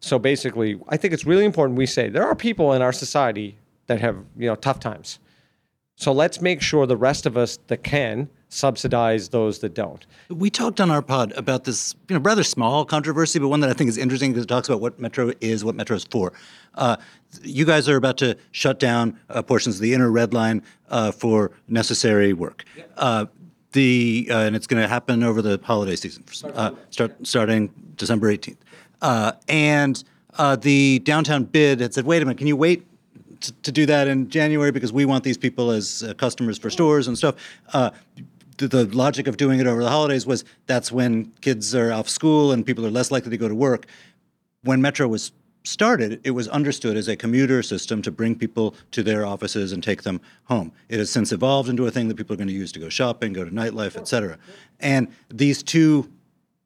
So 0.00 0.18
basically, 0.18 0.80
I 0.88 0.96
think 0.96 1.14
it's 1.14 1.24
really 1.24 1.44
important 1.44 1.78
we 1.78 1.86
say 1.86 2.08
there 2.08 2.26
are 2.26 2.34
people 2.34 2.72
in 2.72 2.82
our 2.82 2.92
society 2.92 3.56
that 3.86 4.00
have, 4.00 4.16
you 4.36 4.48
know, 4.48 4.56
tough 4.56 4.80
times. 4.80 5.20
So 5.94 6.10
let's 6.10 6.40
make 6.40 6.60
sure 6.60 6.84
the 6.84 6.96
rest 6.96 7.24
of 7.24 7.36
us 7.36 7.58
that 7.68 7.84
can 7.84 8.28
subsidize 8.48 9.28
those 9.28 9.60
that 9.60 9.74
don't. 9.74 10.04
We 10.28 10.50
talked 10.50 10.80
on 10.80 10.90
our 10.90 11.02
pod 11.02 11.32
about 11.36 11.64
this, 11.64 11.94
you 12.08 12.14
know, 12.14 12.20
rather 12.20 12.42
small 12.42 12.84
controversy, 12.84 13.38
but 13.38 13.48
one 13.48 13.60
that 13.60 13.70
I 13.70 13.72
think 13.72 13.88
is 13.88 13.96
interesting 13.96 14.32
because 14.32 14.44
it 14.44 14.48
talks 14.48 14.68
about 14.68 14.80
what 14.80 14.98
Metro 14.98 15.32
is, 15.40 15.64
what 15.64 15.76
Metro 15.76 15.96
is 15.96 16.04
for. 16.04 16.32
Uh, 16.74 16.96
you 17.42 17.64
guys 17.64 17.88
are 17.88 17.96
about 17.96 18.18
to 18.18 18.36
shut 18.50 18.80
down 18.80 19.18
uh, 19.30 19.40
portions 19.42 19.76
of 19.76 19.82
the 19.82 19.94
inner 19.94 20.10
red 20.10 20.34
line 20.34 20.62
uh, 20.90 21.12
for 21.12 21.52
necessary 21.68 22.32
work. 22.32 22.64
Uh, 22.96 23.26
the 23.76 24.28
uh, 24.30 24.46
and 24.46 24.56
it's 24.56 24.66
going 24.66 24.82
to 24.82 24.88
happen 24.88 25.22
over 25.22 25.40
the 25.42 25.60
holiday 25.62 25.96
season, 25.96 26.24
uh, 26.54 26.72
start 26.90 27.12
starting 27.22 27.62
December 27.96 28.30
eighteenth. 28.30 28.62
Uh, 29.00 29.32
and 29.48 30.02
uh, 30.38 30.56
the 30.56 30.98
downtown 31.00 31.44
bid 31.44 31.80
had 31.80 31.94
said, 31.94 32.04
"Wait 32.04 32.22
a 32.22 32.24
minute, 32.24 32.38
can 32.38 32.48
you 32.48 32.56
wait 32.56 32.84
to, 33.40 33.52
to 33.52 33.72
do 33.72 33.86
that 33.86 34.08
in 34.08 34.28
January 34.28 34.72
because 34.72 34.92
we 34.92 35.04
want 35.04 35.24
these 35.24 35.38
people 35.38 35.70
as 35.70 36.02
uh, 36.02 36.14
customers 36.14 36.58
for 36.58 36.70
stores 36.70 37.08
and 37.08 37.16
stuff. 37.16 37.34
Uh, 37.72 37.90
the 38.58 38.86
logic 38.86 39.26
of 39.26 39.36
doing 39.36 39.60
it 39.60 39.66
over 39.66 39.82
the 39.82 39.90
holidays 39.90 40.24
was 40.26 40.44
that's 40.66 40.90
when 40.90 41.30
kids 41.42 41.74
are 41.74 41.92
off 41.92 42.08
school 42.08 42.52
and 42.52 42.64
people 42.64 42.86
are 42.86 42.90
less 42.90 43.10
likely 43.10 43.30
to 43.30 43.36
go 43.36 43.48
to 43.48 43.54
work. 43.54 43.86
When 44.62 44.80
Metro 44.80 45.06
was 45.06 45.32
started, 45.66 46.20
it 46.24 46.30
was 46.30 46.48
understood 46.48 46.96
as 46.96 47.08
a 47.08 47.16
commuter 47.16 47.62
system 47.62 48.02
to 48.02 48.10
bring 48.10 48.36
people 48.36 48.74
to 48.92 49.02
their 49.02 49.26
offices 49.26 49.72
and 49.72 49.82
take 49.82 50.02
them 50.02 50.20
home. 50.44 50.72
It 50.88 50.98
has 50.98 51.10
since 51.10 51.32
evolved 51.32 51.68
into 51.68 51.86
a 51.86 51.90
thing 51.90 52.08
that 52.08 52.16
people 52.16 52.34
are 52.34 52.36
going 52.36 52.48
to 52.48 52.54
use 52.54 52.72
to 52.72 52.78
go 52.78 52.88
shopping, 52.88 53.32
go 53.32 53.44
to 53.44 53.50
nightlife, 53.50 53.96
et 53.96 54.08
cetera. 54.08 54.38
And 54.80 55.08
these 55.28 55.62
two, 55.62 56.10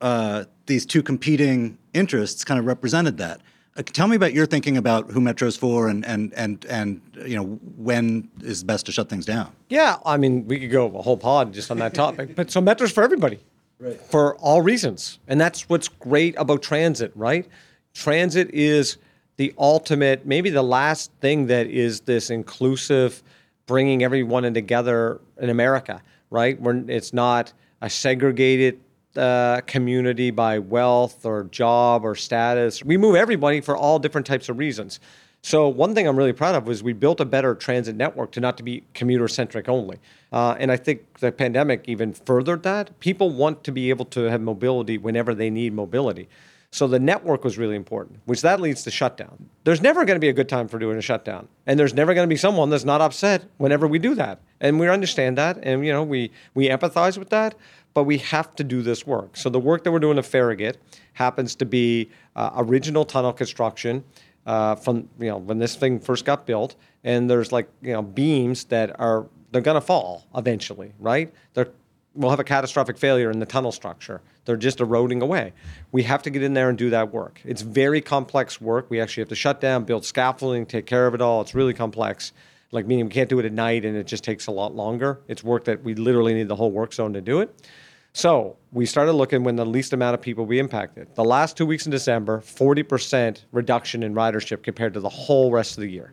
uh, 0.01 0.45
these 0.67 0.87
two 0.87 1.03
competing 1.03 1.79
interests 1.95 2.45
kind 2.45 2.61
of 2.61 2.67
represented 2.67 3.17
that. 3.19 3.41
Uh, 3.77 3.83
tell 3.83 4.09
me 4.09 4.17
about 4.17 4.33
your 4.33 4.47
thinking 4.47 4.77
about 4.77 5.11
who 5.11 5.21
Metro's 5.21 5.57
for 5.57 5.89
and, 5.89 6.05
and, 6.05 6.35
and, 6.35 6.65
and 6.67 7.01
you 7.25 7.37
know 7.37 7.45
when 7.77 8.29
is 8.43 8.65
best 8.65 8.87
to 8.87 8.93
shut 8.93 9.09
things 9.09 9.25
down. 9.25 9.53
Yeah, 9.69 9.97
I 10.05 10.17
mean, 10.17 10.47
we 10.47 10.59
could 10.59 10.71
go 10.71 10.87
a 10.87 11.03
whole 11.03 11.17
pod 11.17 11.53
just 11.53 11.71
on 11.71 11.79
that 11.79 11.95
topic. 11.95 12.35
but 12.35 12.51
so 12.51 12.61
Metro's 12.61 12.91
for 12.91 13.05
everybody, 13.05 13.39
right. 13.79 14.01
for 14.01 14.37
all 14.37 14.61
reasons, 14.61 15.21
and 15.29 15.41
that's 15.41 15.69
what's 15.69 15.89
great 15.89 16.35
about 16.37 16.63
transit, 16.63 17.13
right? 17.15 17.47
Transit 17.95 18.51
is 18.53 18.99
the 19.37 19.55
ultimate, 19.59 20.27
maybe 20.27 20.51
the 20.51 20.63
last 20.63 21.11
thing 21.21 21.47
that 21.47 21.67
is 21.67 22.01
this 22.01 22.31
inclusive, 22.31 23.23
bringing 23.67 24.03
everyone 24.03 24.45
in 24.45 24.53
together 24.53 25.21
in 25.39 25.51
America, 25.51 26.03
right? 26.31 26.61
Where 26.61 26.83
it's 26.89 27.13
not 27.13 27.53
a 27.81 27.89
segregated 27.89 28.81
uh, 29.17 29.61
community 29.67 30.31
by 30.31 30.59
wealth 30.59 31.25
or 31.25 31.45
job 31.45 32.05
or 32.05 32.15
status. 32.15 32.85
We 32.85 32.97
move 32.97 33.17
everybody 33.17 33.61
for 33.61 33.77
all 33.77 33.99
different 33.99 34.27
types 34.27 34.49
of 34.49 34.59
reasons. 34.59 35.01
So 35.43 35.69
one 35.69 35.95
thing 35.95 36.07
I'm 36.07 36.17
really 36.17 36.35
proud 36.35 36.55
of 36.55 36.67
was 36.67 36.83
we 36.83 36.93
built 36.93 37.19
a 37.21 37.25
better 37.25 37.55
transit 37.55 37.97
network 37.97 38.33
to 38.33 38.41
not 38.41 38.59
to 38.59 38.63
be 38.63 38.85
commuter 38.93 39.27
centric 39.27 39.69
only. 39.69 39.99
Uh, 40.33 40.55
and 40.59 40.71
I 40.71 40.77
think 40.77 41.19
the 41.21 41.33
pandemic 41.33 41.85
even 41.87 42.13
furthered 42.13 42.63
that. 42.65 42.99
People 43.01 43.31
want 43.31 43.65
to 43.65 43.73
be 43.73 43.89
able 43.89 44.05
to 44.07 44.25
have 44.25 44.43
mobility 44.43 44.99
whenever 44.99 45.35
they 45.35 45.49
need 45.49 45.73
mobility. 45.73 46.29
So 46.73 46.87
the 46.87 47.01
network 47.01 47.43
was 47.43 47.59
really 47.59 47.75
important, 47.75 48.21
which 48.27 48.43
that 48.43 48.61
leads 48.61 48.85
to 48.85 48.93
shutdown. 48.93 49.49
There's 49.65 49.83
never 49.83 50.05
going 50.05 50.15
to 50.15 50.21
be 50.21 50.29
a 50.29 50.33
good 50.33 50.49
time 50.49 50.69
for 50.69 50.79
doing 50.79 50.99
a 50.99 51.03
shutdown, 51.03 51.49
and 51.67 51.79
there's 51.79 51.95
never 51.95 52.15
going 52.15 52.27
to 52.27 52.33
be 52.33 52.37
someone 52.37 52.71
that's 52.71 52.85
not 52.85 53.01
upset 53.01 53.45
whenever 53.59 53.89
we 53.89 53.99
do 53.99 54.15
that. 54.15 54.41
And 54.61 54.79
we 54.79 54.89
understand 54.89 55.37
that, 55.39 55.59
and 55.63 55.85
you 55.85 55.93
know 55.93 56.05
we 56.05 56.31
we 56.55 56.69
empathize 56.69 57.19
with 57.19 57.31
that 57.31 57.57
but 57.95 58.05
we 58.05 58.19
have 58.19 58.55
to 58.57 58.65
do 58.65 58.83
this 58.83 59.07
work. 59.07 59.37
So 59.37 59.51
the 59.51 59.61
work 59.61 59.85
that 59.85 59.93
we're 59.93 59.99
doing 59.99 60.19
at 60.19 60.27
Farragut 60.27 60.81
happens 61.15 61.55
to 61.57 61.67
be 61.67 62.11
uh, 62.37 62.51
original 62.57 63.05
tunnel 63.05 63.33
construction 63.33 64.05
uh, 64.47 64.75
from 64.77 65.09
you 65.19 65.29
know 65.29 65.39
when 65.39 65.59
this 65.59 65.77
thing 65.77 66.01
first 66.01 66.25
got 66.25 66.47
built, 66.47 66.77
and 67.05 67.29
there's 67.29 67.53
like 67.53 67.69
you 67.83 67.93
know 67.93 68.03
beams 68.03 68.65
that 68.65 68.99
are 68.99 69.27
they're 69.53 69.61
going 69.61 69.75
to 69.75 69.81
fall 69.81 70.27
eventually, 70.35 70.93
right? 70.99 71.33
They're 71.55 71.69
we'll 72.15 72.31
have 72.31 72.41
a 72.41 72.45
catastrophic 72.45 72.99
failure 72.99 73.31
in 73.31 73.39
the 73.39 73.47
tunnel 73.47 73.73
structure. 73.73 74.21
They're 74.51 74.57
just 74.57 74.81
eroding 74.81 75.23
away. 75.23 75.53
We 75.93 76.03
have 76.03 76.25
to 76.25 76.31
get 76.31 76.43
in 76.43 76.55
there 76.55 76.69
and 76.69 76.77
do 76.77 76.91
that 76.91 77.13
work. 77.13 77.41
It's 77.45 77.63
very 77.63 78.01
complex 78.01 78.61
work. 78.61 78.91
We 78.91 79.01
actually 79.01 79.21
have 79.21 79.29
to 79.29 79.37
shut 79.37 79.61
down, 79.61 79.85
build 79.85 80.05
scaffolding, 80.05 80.67
take 80.67 80.87
care 80.87 81.07
of 81.07 81.15
it 81.15 81.21
all. 81.21 81.41
It's 81.41 81.55
really 81.55 81.73
complex. 81.73 82.33
Like 82.73 82.85
meaning 82.85 83.05
we 83.05 83.13
can't 83.13 83.29
do 83.29 83.39
it 83.39 83.45
at 83.45 83.53
night 83.53 83.85
and 83.85 83.97
it 83.97 84.09
just 84.09 84.25
takes 84.25 84.49
a 84.49 84.51
lot 84.51 84.75
longer. 84.75 85.21
It's 85.29 85.45
work 85.45 85.67
that 85.67 85.85
we 85.85 85.95
literally 85.95 86.35
need 86.35 86.49
the 86.49 86.57
whole 86.57 86.73
work 86.73 86.93
zone 86.93 87.13
to 87.13 87.21
do 87.21 87.39
it. 87.43 87.71
So 88.13 88.57
we 88.73 88.87
started 88.87 89.13
looking 89.13 89.45
when 89.45 89.55
the 89.55 89.65
least 89.65 89.93
amount 89.93 90.15
of 90.15 90.21
people 90.21 90.45
we 90.47 90.59
impacted. 90.59 91.15
The 91.15 91.23
last 91.23 91.57
two 91.57 91.65
weeks 91.65 91.87
in 91.87 91.93
December, 91.93 92.41
40% 92.41 93.45
reduction 93.53 94.03
in 94.03 94.15
ridership 94.15 94.65
compared 94.65 94.95
to 94.95 95.01
the 95.01 95.09
whole 95.09 95.53
rest 95.53 95.79
of 95.79 95.83
the 95.83 95.91
year. 95.91 96.13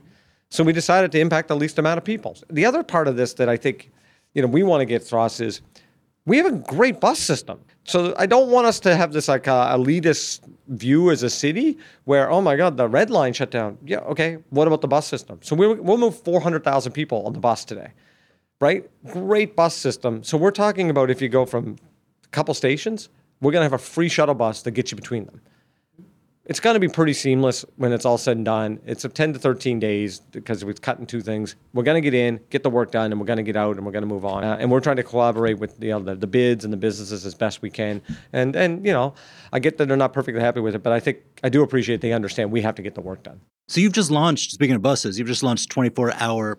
So 0.52 0.64
we 0.64 0.74
decided 0.74 1.12
to 1.14 1.20
impact 1.20 1.48
the 1.48 1.56
least 1.56 1.80
amount 1.80 1.98
of 1.98 2.04
people. 2.04 2.38
The 2.52 2.68
other 2.68 2.84
part 2.84 3.08
of 3.08 3.16
this 3.16 3.34
that 3.34 3.50
I 3.50 3.58
think, 3.58 3.90
you 4.36 4.44
know, 4.44 4.48
we 4.48 4.62
want 4.62 4.82
to 4.82 4.86
get 4.86 5.04
across 5.04 5.40
is 5.40 5.62
we 6.28 6.38
have 6.38 6.46
a 6.46 6.58
great 6.76 7.00
bus 7.00 7.18
system. 7.18 7.60
So 7.84 8.14
I 8.18 8.28
don't 8.28 8.52
want 8.52 8.68
us 8.68 8.80
to 8.82 8.96
have 8.96 9.14
this 9.14 9.28
like 9.28 9.48
uh, 9.48 9.76
elitist 9.76 10.42
view 10.68 11.10
as 11.10 11.24
a 11.24 11.30
city 11.30 11.80
where, 12.04 12.30
oh 12.30 12.42
my 12.42 12.56
God, 12.56 12.78
the 12.78 12.88
red 12.88 13.10
line 13.10 13.34
shut 13.34 13.50
down. 13.50 13.80
Yeah, 13.84 14.00
okay. 14.14 14.38
What 14.52 14.68
about 14.68 14.82
the 14.82 14.88
bus 14.88 15.08
system? 15.08 15.40
So 15.42 15.56
we, 15.56 15.74
we'll 15.74 15.98
move 15.98 16.22
400,000 16.24 16.92
people 16.92 17.26
on 17.26 17.34
the 17.34 17.40
bus 17.40 17.66
today 17.66 17.94
right? 18.60 18.90
Great 19.06 19.56
bus 19.56 19.76
system. 19.76 20.24
So 20.24 20.38
we're 20.38 20.52
talking 20.52 20.90
about 20.90 21.10
if 21.10 21.22
you 21.22 21.30
go 21.30 21.46
from 21.46 21.78
a 22.24 22.28
couple 22.30 22.54
stations, 22.54 23.10
we're 23.42 23.52
going 23.52 23.62
to 23.62 23.66
have 23.66 23.74
a 23.74 23.84
free 23.84 24.10
shuttle 24.10 24.36
bus 24.36 24.64
that 24.64 24.72
gets 24.72 24.92
you 24.92 24.96
between 24.96 25.26
them. 25.26 25.42
It's 26.48 26.62
going 26.62 26.76
to 26.76 26.80
be 26.80 26.88
pretty 26.88 27.12
seamless 27.12 27.66
when 27.76 27.92
it's 27.92 28.06
all 28.06 28.18
said 28.18 28.38
and 28.38 28.46
done. 28.46 28.80
It's 28.86 29.04
a 29.04 29.10
10 29.10 29.34
to 29.34 29.40
13 29.40 29.80
days 29.80 30.22
because 30.32 30.64
we're 30.64 30.74
cutting 30.74 31.06
two 31.06 31.20
things. 31.20 31.58
We're 31.74 31.84
going 31.84 32.02
to 32.02 32.10
get 32.10 32.14
in, 32.14 32.40
get 32.50 32.64
the 32.64 32.70
work 32.70 32.90
done, 32.92 33.12
and 33.12 33.20
we're 33.20 33.28
going 33.28 33.38
to 33.38 33.44
get 33.44 33.58
out 33.58 33.76
and 33.76 33.86
we're 33.86 33.92
going 33.92 34.04
to 34.04 34.08
move 34.08 34.24
on. 34.24 34.46
Uh, 34.46 34.56
and 34.58 34.72
we're 34.72 34.80
trying 34.80 34.96
to 34.96 35.04
collaborate 35.04 35.60
with 35.60 35.76
you 35.84 35.90
know, 35.90 36.00
the, 36.00 36.16
the 36.16 36.26
bids 36.26 36.64
and 36.64 36.72
the 36.72 36.78
businesses 36.78 37.26
as 37.26 37.36
best 37.36 37.62
we 37.62 37.70
can. 37.70 38.02
And, 38.32 38.56
and, 38.56 38.86
you 38.86 38.94
know, 38.94 39.14
I 39.52 39.60
get 39.60 39.78
that 39.78 39.90
they're 39.90 39.98
not 39.98 40.14
perfectly 40.14 40.42
happy 40.42 40.62
with 40.62 40.74
it, 40.74 40.84
but 40.84 40.94
I 40.94 41.02
think 41.02 41.20
I 41.44 41.50
do 41.50 41.64
appreciate 41.64 42.00
they 42.00 42.14
understand 42.14 42.50
we 42.50 42.62
have 42.62 42.76
to 42.76 42.82
get 42.82 42.96
the 42.96 43.02
work 43.02 43.24
done. 43.24 43.42
So 43.68 43.82
you've 43.82 43.92
just 43.92 44.10
launched, 44.10 44.52
speaking 44.52 44.78
of 44.78 44.82
buses, 44.82 45.20
you've 45.20 45.28
just 45.28 45.44
launched 45.44 45.70
24 45.70 46.14
hour 46.14 46.58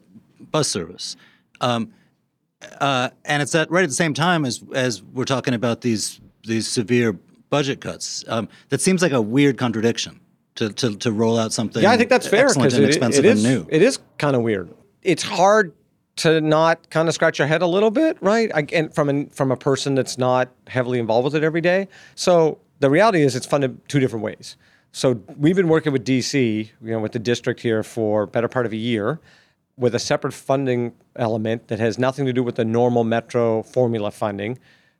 bus 0.50 0.68
service. 0.68 1.16
Um, 1.62 1.94
uh, 2.78 3.08
and 3.24 3.40
it's 3.42 3.54
at 3.54 3.70
right 3.70 3.84
at 3.84 3.88
the 3.88 3.94
same 3.94 4.14
time 4.14 4.44
as 4.44 4.62
as 4.74 5.02
we're 5.02 5.24
talking 5.24 5.54
about 5.54 5.80
these 5.80 6.20
these 6.44 6.66
severe 6.66 7.16
budget 7.50 7.80
cuts. 7.80 8.24
Um, 8.28 8.48
that 8.68 8.80
seems 8.80 9.02
like 9.02 9.12
a 9.12 9.22
weird 9.22 9.58
contradiction 9.58 10.20
to, 10.56 10.72
to, 10.72 10.96
to 10.96 11.12
roll 11.12 11.38
out 11.38 11.52
something. 11.52 11.82
Yeah, 11.82 11.92
I 11.92 11.96
think 11.96 12.10
that's 12.10 12.26
fair 12.26 12.48
because 12.52 12.78
it, 12.78 12.84
expensive 12.84 13.24
it 13.24 13.28
is, 13.28 13.44
and 13.44 13.54
new. 13.54 13.66
It 13.70 13.82
is 13.82 13.98
kind 14.18 14.36
of 14.36 14.42
weird. 14.42 14.70
It's 15.02 15.22
hard 15.22 15.72
to 16.16 16.40
not 16.40 16.90
kind 16.90 17.08
of 17.08 17.14
scratch 17.14 17.38
your 17.38 17.46
head 17.46 17.62
a 17.62 17.66
little 17.66 17.90
bit, 17.90 18.18
right? 18.20 18.50
I, 18.54 18.66
and 18.72 18.92
from 18.92 19.08
an, 19.08 19.28
from 19.28 19.52
a 19.52 19.56
person 19.56 19.94
that's 19.94 20.18
not 20.18 20.48
heavily 20.66 20.98
involved 20.98 21.24
with 21.24 21.36
it 21.36 21.44
every 21.44 21.60
day. 21.60 21.88
So 22.16 22.58
the 22.80 22.90
reality 22.90 23.22
is, 23.22 23.36
it's 23.36 23.46
funded 23.46 23.88
two 23.88 24.00
different 24.00 24.24
ways. 24.24 24.56
So 24.90 25.20
we've 25.36 25.54
been 25.54 25.68
working 25.68 25.92
with 25.92 26.04
DC, 26.04 26.70
you 26.82 26.90
know, 26.90 26.98
with 26.98 27.12
the 27.12 27.18
district 27.18 27.60
here 27.60 27.82
for 27.82 28.26
better 28.26 28.48
part 28.48 28.66
of 28.66 28.72
a 28.72 28.76
year 28.76 29.20
with 29.78 29.94
a 29.94 29.98
separate 29.98 30.34
funding 30.34 30.92
element 31.16 31.68
that 31.68 31.78
has 31.78 31.98
nothing 31.98 32.26
to 32.26 32.32
do 32.32 32.42
with 32.42 32.56
the 32.56 32.64
normal 32.64 33.04
metro 33.04 33.62
formula 33.62 34.10
funding 34.10 34.58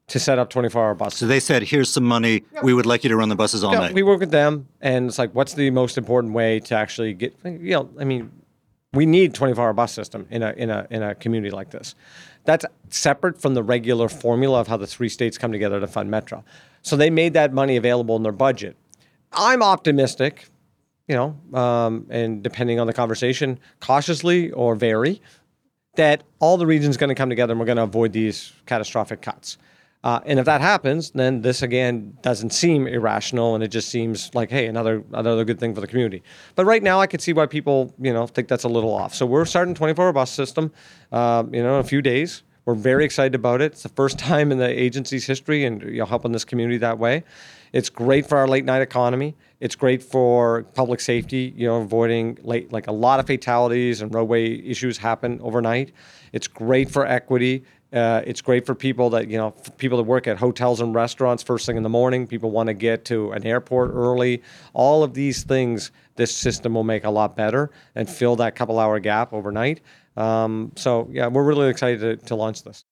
to 0.09 0.19
set 0.19 0.39
up 0.39 0.51
24 0.51 0.85
hour 0.85 0.95
buses. 0.95 1.19
So 1.19 1.27
they 1.27 1.41
said, 1.41 1.63
here's 1.63 1.91
some 1.91 2.05
money. 2.05 2.43
We 2.63 2.75
would 2.75 2.87
like 2.87 3.05
you 3.05 3.11
to 3.11 3.17
run 3.17 3.29
the 3.29 3.37
buses 3.37 3.63
all 3.63 3.73
yeah, 3.73 3.81
night. 3.81 3.95
We 3.95 4.03
work 4.03 4.21
with 4.21 4.31
them, 4.31 4.69
and 4.81 5.09
it's 5.09 5.19
like, 5.19 5.35
what's 5.35 5.55
the 5.55 5.71
most 5.71 5.99
important 5.99 6.33
way 6.33 6.61
to 6.61 6.75
actually 6.75 7.15
get, 7.15 7.35
you 7.45 7.73
know, 7.73 7.91
I 7.99 8.05
mean, 8.05 8.31
we 8.95 9.05
need 9.07 9.35
24 9.35 9.65
hour 9.65 9.73
bus 9.73 9.93
system 9.93 10.27
in 10.31 10.43
a, 10.43 10.53
in, 10.53 10.71
a, 10.71 10.87
in 10.91 11.03
a 11.03 11.15
community 11.15 11.55
like 11.55 11.71
this. 11.71 11.95
That's 12.45 12.65
separate 12.89 13.41
from 13.41 13.55
the 13.55 13.63
regular 13.63 14.09
formula 14.09 14.61
of 14.61 14.69
how 14.69 14.79
the 14.79 14.87
three 14.87 15.11
states 15.11 15.37
come 15.37 15.53
together 15.53 15.79
to 15.79 15.87
fund 15.87 16.11
Metro. 16.11 16.43
So 16.83 16.97
they 16.97 17.11
made 17.11 17.35
that 17.35 17.53
money 17.53 17.77
available 17.77 18.17
in 18.17 18.23
their 18.23 18.33
budget. 18.33 18.77
I'm 19.33 19.63
optimistic 19.63 20.49
you 21.09 21.15
know, 21.15 21.59
um, 21.59 22.07
and 22.11 22.43
depending 22.43 22.79
on 22.79 22.87
the 22.87 22.93
conversation, 22.93 23.59
cautiously 23.81 24.53
or 24.53 24.77
very, 24.77 25.21
that 25.97 26.23
all 26.39 26.59
the 26.59 26.67
regions 26.67 26.97
going 26.97 27.09
to 27.09 27.15
come 27.15 27.31
together 27.31 27.53
and 27.53 27.59
we're 27.59 27.67
going 27.67 27.77
to 27.77 27.83
avoid 27.83 28.13
these 28.13 28.53
catastrophic 28.67 29.23
cuts. 29.23 29.57
Uh, 30.05 30.21
and 30.27 30.39
if 30.39 30.45
that 30.47 30.61
happens, 30.61 31.11
then 31.11 31.43
this 31.43 31.63
again 31.63 32.17
doesn't 32.23 32.51
seem 32.51 32.87
irrational, 32.87 33.55
and 33.55 33.65
it 33.65 33.69
just 33.69 33.89
seems 33.89 34.33
like, 34.33 34.49
hey, 34.49 34.67
another 34.67 35.03
another 35.13 35.45
good 35.45 35.59
thing 35.59 35.75
for 35.75 35.81
the 35.81 35.89
community. 35.89 36.23
But 36.55 36.67
right 36.67 36.83
now, 36.83 37.01
I 37.01 37.07
could 37.07 37.21
see 37.21 37.33
why 37.33 37.47
people, 37.47 37.93
you 38.01 38.13
know, 38.13 38.27
think 38.27 38.47
that's 38.47 38.65
a 38.65 38.69
little 38.69 38.95
off. 38.95 39.15
So 39.15 39.27
we're 39.27 39.45
starting 39.45 39.75
24-hour 39.75 40.13
bus 40.13 40.31
system, 40.31 40.73
uh, 41.11 41.45
you 41.53 41.63
know, 41.63 41.75
in 41.75 41.81
a 41.81 41.89
few 41.89 42.01
days. 42.01 42.45
We're 42.65 42.75
very 42.75 43.05
excited 43.05 43.35
about 43.35 43.61
it. 43.61 43.73
It's 43.73 43.83
the 43.83 43.89
first 43.89 44.19
time 44.31 44.53
in 44.53 44.59
the 44.59 44.69
agency's 44.69 45.27
history, 45.27 45.65
and 45.65 45.83
you 45.83 45.99
know, 45.99 46.07
helping 46.07 46.31
this 46.31 46.45
community 46.45 46.79
that 46.79 46.99
way. 46.99 47.25
It's 47.73 47.91
great 47.91 48.27
for 48.27 48.39
our 48.39 48.49
late 48.49 48.65
night 48.65 48.83
economy. 48.83 49.37
It's 49.61 49.75
great 49.75 50.03
for 50.03 50.63
public 50.75 51.01
safety, 51.01 51.53
you 51.57 51.67
know, 51.67 51.81
avoiding 51.83 52.39
late, 52.43 52.73
like 52.73 52.87
a 52.87 52.93
lot 52.93 53.21
of 53.21 53.27
fatalities 53.27 54.01
and 54.01 54.15
roadway 54.15 54.59
issues 54.61 54.97
happen 54.97 55.41
overnight. 55.43 55.93
It's 56.33 56.47
great 56.47 56.91
for 56.91 57.07
equity. 57.07 57.65
Uh, 57.91 58.23
it's 58.27 58.43
great 58.43 58.67
for 58.67 58.75
people 58.75 59.09
that, 59.11 59.29
you 59.29 59.39
know, 59.39 59.53
people 59.79 59.97
that 59.97 60.05
work 60.05 60.27
at 60.27 60.37
hotels 60.37 60.81
and 60.81 60.95
restaurants 60.95 61.43
first 61.43 61.65
thing 61.65 61.77
in 61.77 61.83
the 61.83 61.89
morning. 61.89 62.27
People 62.27 62.51
want 62.51 62.67
to 62.67 62.75
get 62.75 63.07
to 63.07 63.33
an 63.33 63.47
airport 63.47 63.91
early. 63.95 64.43
All 64.75 65.03
of 65.03 65.15
these 65.15 65.43
things, 65.43 65.91
this 66.17 66.35
system 66.35 66.75
will 66.75 66.85
make 66.85 67.05
a 67.05 67.11
lot 67.11 67.35
better 67.35 67.71
and 67.95 68.09
fill 68.09 68.37
that 68.37 68.55
couple 68.57 68.79
hour 68.79 69.01
gap 69.01 69.33
overnight. 69.33 69.81
Um, 70.19 70.73
so, 70.77 71.09
yeah, 71.11 71.29
we're 71.29 71.45
really 71.45 71.69
excited 71.71 72.01
to, 72.01 72.27
to 72.27 72.35
launch 72.35 72.63
this. 72.63 72.85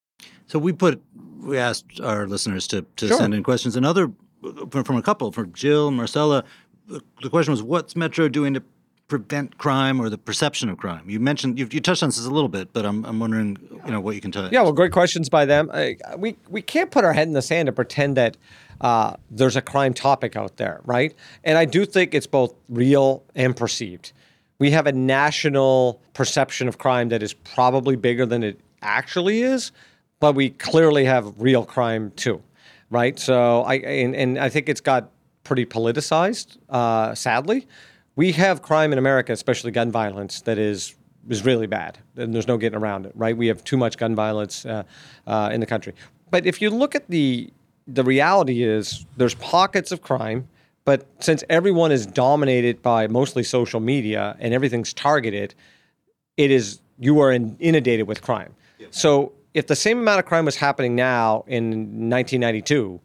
So 0.47 0.59
we 0.59 0.73
put, 0.73 1.03
we 1.41 1.59
asked 1.59 2.01
our 2.01 2.27
listeners 2.27 2.67
to, 2.69 2.87
to 2.97 3.09
Sure. 3.09 3.19
send 3.19 3.35
in 3.35 3.43
questions. 3.43 3.77
Another 3.77 4.11
from, 4.71 4.85
from 4.85 4.97
a 4.97 5.03
couple, 5.03 5.31
from 5.33 5.53
Jill, 5.53 5.91
Marcella. 5.91 6.45
The 6.89 7.29
question 7.29 7.51
was, 7.51 7.63
what's 7.63 7.97
Metro 7.97 8.29
doing 8.29 8.55
to 8.55 8.63
prevent 9.09 9.57
crime 9.59 10.01
or 10.01 10.11
the 10.11 10.19
perception 10.19 10.69
of 10.69 10.79
crime? 10.79 11.09
You 11.09 11.21
mentioned 11.21 11.59
you, 11.59 11.67
touched 11.81 12.03
on 12.03 12.09
this 12.09 12.25
a 12.25 12.31
little 12.31 12.49
bit, 12.49 12.73
but 12.73 12.85
I'm, 12.85 13.05
I'm 13.05 13.21
wondering, 13.21 13.57
you 13.85 13.93
know, 13.93 14.01
what 14.01 14.15
you 14.15 14.21
can 14.21 14.33
tell. 14.33 14.49
Yeah, 14.53 14.63
well, 14.63 14.73
great 14.73 14.93
questions 14.93 15.29
by 15.29 15.45
them. 15.45 15.71
Uh, 15.73 15.91
we 16.17 16.37
we 16.49 16.63
can't 16.63 16.91
put 16.91 17.05
our 17.05 17.13
head 17.13 17.29
in 17.29 17.35
the 17.35 17.43
sand 17.43 17.69
and 17.69 17.77
pretend 17.77 18.17
that 18.17 18.37
uh, 18.81 19.15
there's 19.31 19.57
a 19.57 19.63
crime 19.63 19.95
topic 19.95 20.37
out 20.37 20.57
there, 20.57 20.81
right? 20.85 21.15
And 21.45 21.57
I 21.57 21.65
do 21.65 21.87
think 21.87 22.15
it's 22.15 22.27
both 22.27 22.55
real 22.69 23.23
and 23.35 23.57
perceived. 23.57 24.13
We 24.59 24.71
have 24.71 24.87
a 24.87 24.93
national 24.93 26.01
perception 26.15 26.67
of 26.67 26.79
crime 26.79 27.11
that 27.11 27.23
is 27.23 27.35
probably 27.35 27.97
bigger 27.97 28.27
than 28.27 28.43
it 28.43 28.59
actually 28.83 29.43
is, 29.43 29.71
but 30.19 30.35
we 30.35 30.51
clearly 30.51 31.05
have 31.05 31.35
real 31.37 31.65
crime 31.65 32.11
too, 32.17 32.43
right? 32.91 33.19
So 33.19 33.63
I 33.63 33.75
and, 33.75 34.17
and 34.17 34.39
I 34.39 34.49
think 34.49 34.69
it's 34.69 34.81
got 34.81 35.11
pretty 35.45 35.65
politicized, 35.67 36.59
uh, 36.69 37.15
sadly. 37.15 37.69
We 38.17 38.33
have 38.33 38.63
crime 38.63 38.93
in 38.93 38.99
America, 38.99 39.33
especially 39.33 39.71
gun 39.71 39.93
violence, 39.93 40.41
that 40.43 40.59
is 40.59 40.95
is 41.29 41.45
really 41.45 41.67
bad, 41.67 41.99
and 42.17 42.33
there's 42.33 42.47
no 42.47 42.57
getting 42.57 42.79
around 42.79 43.05
it, 43.05 43.13
right? 43.17 43.37
We 43.37 43.49
have 43.49 43.65
too 43.65 43.77
much 43.77 43.99
gun 43.99 44.15
violence 44.15 44.65
uh, 44.65 44.85
uh, 45.27 45.51
in 45.53 45.61
the 45.61 45.67
country. 45.67 45.93
But 46.31 46.47
if 46.47 46.63
you 46.63 46.71
look 46.71 46.95
at 46.95 47.09
the 47.09 47.51
the 47.87 48.03
reality 48.03 48.63
is 48.63 49.05
there's 49.17 49.35
pockets 49.35 49.93
of 49.93 50.03
crime, 50.03 50.49
but 50.85 51.07
since 51.21 51.45
everyone 51.49 51.93
is 51.93 52.07
dominated 52.07 52.83
by 52.83 53.07
mostly 53.07 53.43
social 53.43 53.81
media 53.81 54.37
and 54.41 54.55
everything's 54.55 54.93
targeted, 54.93 55.55
it 56.37 56.51
is 56.51 56.81
you 56.99 57.21
are 57.21 57.31
in, 57.31 57.57
inundated 57.59 58.09
with 58.09 58.23
crime. 58.23 58.55
So 58.91 59.33
if 59.53 59.67
the 59.67 59.77
same 59.77 59.99
amount 59.99 60.21
of 60.21 60.27
crime 60.27 60.45
was 60.45 60.57
happening 60.57 60.95
now 60.95 61.45
in 61.47 61.65
1992, 62.11 63.01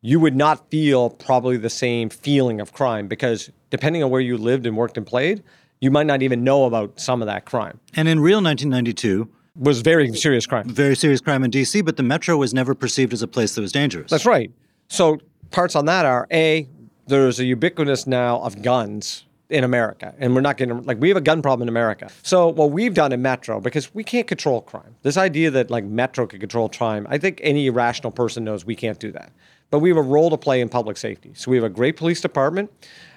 you 0.00 0.20
would 0.20 0.36
not 0.36 0.70
feel 0.70 1.10
probably 1.10 1.56
the 1.56 1.70
same 1.70 2.10
feeling 2.10 2.60
of 2.60 2.72
crime 2.72 3.08
because 3.08 3.50
depending 3.72 4.04
on 4.04 4.10
where 4.10 4.20
you 4.20 4.36
lived 4.36 4.66
and 4.66 4.76
worked 4.76 4.96
and 4.96 5.04
played, 5.04 5.42
you 5.80 5.90
might 5.90 6.06
not 6.06 6.22
even 6.22 6.44
know 6.44 6.66
about 6.66 7.00
some 7.00 7.22
of 7.22 7.26
that 7.26 7.46
crime. 7.46 7.80
And 7.96 8.06
in 8.06 8.20
real 8.20 8.40
1992, 8.40 9.28
was 9.56 9.80
very 9.80 10.12
serious 10.14 10.46
crime. 10.46 10.68
Very 10.68 10.94
serious 10.94 11.20
crime 11.20 11.42
in 11.42 11.50
DC, 11.50 11.84
but 11.84 11.96
the 11.96 12.02
metro 12.02 12.36
was 12.36 12.54
never 12.54 12.74
perceived 12.74 13.12
as 13.12 13.22
a 13.22 13.26
place 13.26 13.54
that 13.54 13.60
was 13.60 13.72
dangerous. 13.72 14.10
That's 14.10 14.26
right. 14.26 14.50
So 14.88 15.18
parts 15.50 15.74
on 15.74 15.86
that 15.86 16.06
are 16.06 16.26
A, 16.30 16.68
there's 17.06 17.40
a 17.40 17.44
ubiquitous 17.44 18.06
now 18.06 18.40
of 18.40 18.62
guns 18.62 19.24
in 19.48 19.64
America, 19.64 20.14
and 20.18 20.34
we're 20.34 20.40
not 20.40 20.56
getting 20.56 20.82
like 20.84 20.98
we 20.98 21.08
have 21.08 21.16
a 21.18 21.22
gun 21.22 21.42
problem 21.42 21.62
in 21.62 21.68
America. 21.68 22.10
So 22.22 22.48
what 22.48 22.70
we've 22.70 22.94
done 22.94 23.12
in 23.12 23.20
Metro, 23.20 23.60
because 23.60 23.94
we 23.94 24.04
can't 24.04 24.26
control 24.26 24.62
crime, 24.62 24.94
this 25.02 25.18
idea 25.18 25.50
that 25.50 25.70
like 25.70 25.84
Metro 25.84 26.26
can 26.26 26.40
control 26.40 26.70
crime, 26.70 27.06
I 27.10 27.18
think 27.18 27.40
any 27.42 27.68
rational 27.68 28.12
person 28.12 28.44
knows 28.44 28.64
we 28.64 28.76
can't 28.76 28.98
do 28.98 29.12
that. 29.12 29.32
But 29.70 29.80
we 29.80 29.88
have 29.88 29.98
a 29.98 30.02
role 30.02 30.28
to 30.30 30.36
play 30.36 30.60
in 30.60 30.68
public 30.68 30.98
safety. 30.98 31.32
So 31.34 31.50
we 31.50 31.56
have 31.56 31.64
a 31.64 31.70
great 31.70 31.96
police 31.96 32.20
department. 32.20 32.70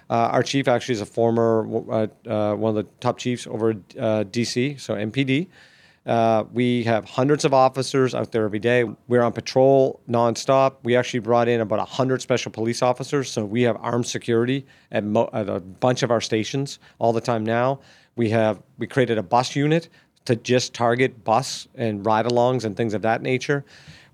Uh, 0.09 0.29
our 0.31 0.43
chief 0.43 0.67
actually 0.67 0.93
is 0.93 1.01
a 1.01 1.05
former 1.05 1.67
uh, 1.91 2.07
uh, 2.27 2.55
one 2.55 2.69
of 2.69 2.75
the 2.75 2.91
top 2.99 3.17
chiefs 3.17 3.47
over 3.47 3.73
DC, 3.73 4.79
so 4.79 4.95
MPD. 4.95 5.47
Uh, 6.05 6.43
we 6.53 6.83
have 6.83 7.03
hundreds 7.03 7.45
of 7.45 7.53
officers 7.53 8.13
out 8.13 8.31
there 8.31 8.45
every 8.45 8.59
day. 8.59 8.83
We're 9.07 9.23
on 9.23 9.31
patrol 9.31 9.99
nonstop. 10.07 10.75
We 10.83 10.95
actually 10.95 11.21
brought 11.21 11.47
in 11.47 11.61
about 11.61 11.79
100 11.79 12.21
special 12.21 12.51
police 12.51 12.83
officers. 12.83 13.31
So 13.31 13.43
we 13.43 13.63
have 13.63 13.75
armed 13.81 14.05
security 14.05 14.67
at, 14.91 15.03
mo- 15.03 15.29
at 15.33 15.49
a 15.49 15.59
bunch 15.59 16.03
of 16.03 16.11
our 16.11 16.21
stations 16.21 16.77
all 16.99 17.11
the 17.11 17.21
time 17.21 17.43
now. 17.43 17.79
We 18.15 18.29
have 18.29 18.61
we 18.77 18.85
created 18.85 19.17
a 19.17 19.23
bus 19.23 19.55
unit 19.55 19.89
to 20.25 20.35
just 20.35 20.73
target 20.73 21.23
bus 21.23 21.67
and 21.75 22.05
ride-alongs 22.05 22.65
and 22.65 22.77
things 22.77 22.93
of 22.93 23.01
that 23.01 23.21
nature. 23.21 23.65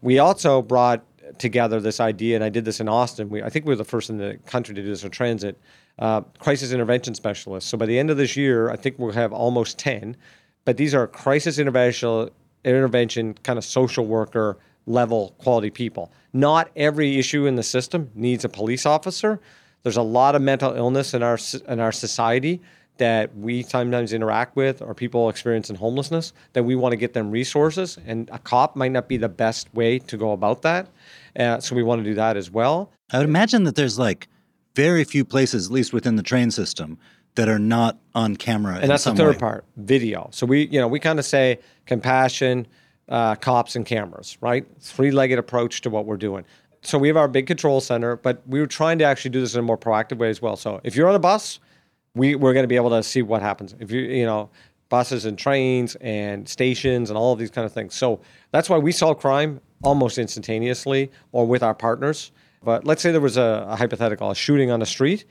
We 0.01 0.19
also 0.19 0.61
brought 0.61 1.03
together 1.37 1.79
this 1.79 1.99
idea, 1.99 2.35
and 2.35 2.43
I 2.43 2.49
did 2.49 2.65
this 2.65 2.79
in 2.79 2.87
Austin. 2.89 3.29
We, 3.29 3.43
I 3.43 3.49
think 3.49 3.65
we 3.65 3.69
were 3.69 3.77
the 3.77 3.85
first 3.85 4.09
in 4.09 4.17
the 4.17 4.37
country 4.45 4.75
to 4.75 4.81
do 4.81 4.87
this 4.87 5.03
in 5.03 5.11
transit. 5.11 5.59
Uh, 5.99 6.21
crisis 6.39 6.71
intervention 6.71 7.13
specialists. 7.13 7.69
So 7.69 7.77
by 7.77 7.85
the 7.85 7.99
end 7.99 8.09
of 8.09 8.17
this 8.17 8.35
year, 8.35 8.71
I 8.71 8.75
think 8.75 8.97
we'll 8.97 9.11
have 9.11 9.31
almost 9.31 9.77
10 9.77 10.17
but 10.65 10.77
these 10.77 10.93
are 10.93 11.07
crisis 11.07 11.57
intervention, 11.59 12.29
intervention 12.63 13.33
kind 13.43 13.57
of 13.57 13.65
social 13.65 14.05
worker 14.05 14.57
level 14.85 15.35
quality 15.37 15.69
people. 15.69 16.11
Not 16.33 16.71
every 16.75 17.17
issue 17.17 17.45
in 17.45 17.55
the 17.55 17.63
system 17.63 18.09
needs 18.15 18.45
a 18.45 18.49
police 18.49 18.85
officer. 18.85 19.39
There's 19.83 19.97
a 19.97 20.03
lot 20.03 20.35
of 20.35 20.41
mental 20.41 20.73
illness 20.73 21.13
in 21.13 21.23
our 21.23 21.37
in 21.67 21.79
our 21.79 21.91
society 21.91 22.61
that 22.97 23.35
we 23.35 23.63
sometimes 23.63 24.13
interact 24.13 24.55
with 24.55 24.81
or 24.81 24.93
people 24.93 25.29
experiencing 25.29 25.75
homelessness 25.75 26.33
that 26.53 26.63
we 26.63 26.75
want 26.75 26.91
to 26.91 26.97
get 26.97 27.13
them 27.13 27.31
resources 27.31 27.97
and 28.05 28.29
a 28.31 28.37
cop 28.37 28.75
might 28.75 28.91
not 28.91 29.07
be 29.07 29.17
the 29.17 29.29
best 29.29 29.73
way 29.73 29.97
to 29.97 30.17
go 30.17 30.33
about 30.33 30.61
that 30.61 30.87
uh, 31.39 31.59
so 31.59 31.73
we 31.73 31.81
want 31.81 32.03
to 32.03 32.07
do 32.07 32.13
that 32.13 32.37
as 32.37 32.51
well 32.51 32.91
i 33.11 33.17
would 33.17 33.27
imagine 33.27 33.63
that 33.63 33.75
there's 33.75 33.97
like 33.97 34.27
very 34.75 35.03
few 35.03 35.25
places 35.25 35.67
at 35.67 35.71
least 35.71 35.93
within 35.93 36.15
the 36.15 36.23
train 36.23 36.51
system 36.51 36.97
that 37.35 37.47
are 37.47 37.59
not 37.59 37.97
on 38.13 38.35
camera. 38.35 38.77
And 38.81 38.89
that's 38.89 39.05
the 39.05 39.15
third 39.15 39.35
way. 39.35 39.39
part, 39.39 39.65
video. 39.77 40.29
So 40.31 40.45
we, 40.45 40.67
you 40.67 40.79
know, 40.79 40.87
we 40.87 40.99
kind 40.99 41.19
of 41.19 41.25
say 41.25 41.59
compassion, 41.85 42.67
uh, 43.07 43.35
cops, 43.35 43.75
and 43.75 43.85
cameras, 43.85 44.37
right? 44.41 44.65
Three-legged 44.81 45.39
approach 45.39 45.81
to 45.81 45.89
what 45.89 46.05
we're 46.05 46.17
doing. 46.17 46.45
So 46.83 46.97
we 46.97 47.07
have 47.07 47.17
our 47.17 47.27
big 47.27 47.47
control 47.47 47.79
center, 47.79 48.17
but 48.17 48.41
we 48.47 48.59
were 48.59 48.67
trying 48.67 48.97
to 48.99 49.05
actually 49.05 49.31
do 49.31 49.39
this 49.39 49.53
in 49.53 49.59
a 49.59 49.63
more 49.63 49.77
proactive 49.77 50.17
way 50.17 50.29
as 50.29 50.41
well. 50.41 50.55
So 50.55 50.81
if 50.83 50.95
you're 50.95 51.07
on 51.07 51.15
a 51.15 51.19
bus, 51.19 51.59
we, 52.15 52.35
we're 52.35 52.53
going 52.53 52.63
to 52.63 52.67
be 52.67 52.75
able 52.75 52.89
to 52.89 53.03
see 53.03 53.21
what 53.21 53.41
happens. 53.41 53.75
If 53.79 53.91
you, 53.91 54.01
you 54.01 54.25
know, 54.25 54.49
buses 54.89 55.23
and 55.25 55.37
trains 55.37 55.95
and 56.01 56.47
stations 56.49 57.09
and 57.09 57.17
all 57.17 57.31
of 57.31 57.39
these 57.39 57.49
kind 57.49 57.65
of 57.65 57.71
things. 57.71 57.95
So 57.95 58.19
that's 58.51 58.69
why 58.69 58.77
we 58.77 58.91
solve 58.91 59.19
crime 59.19 59.61
almost 59.83 60.17
instantaneously 60.17 61.09
or 61.31 61.47
with 61.47 61.63
our 61.63 61.73
partners. 61.73 62.31
But 62.63 62.85
let's 62.85 63.01
say 63.01 63.11
there 63.11 63.21
was 63.21 63.37
a, 63.37 63.65
a 63.69 63.75
hypothetical, 63.75 64.31
a 64.31 64.35
shooting 64.35 64.71
on 64.71 64.79
the 64.79 64.85
street 64.85 65.25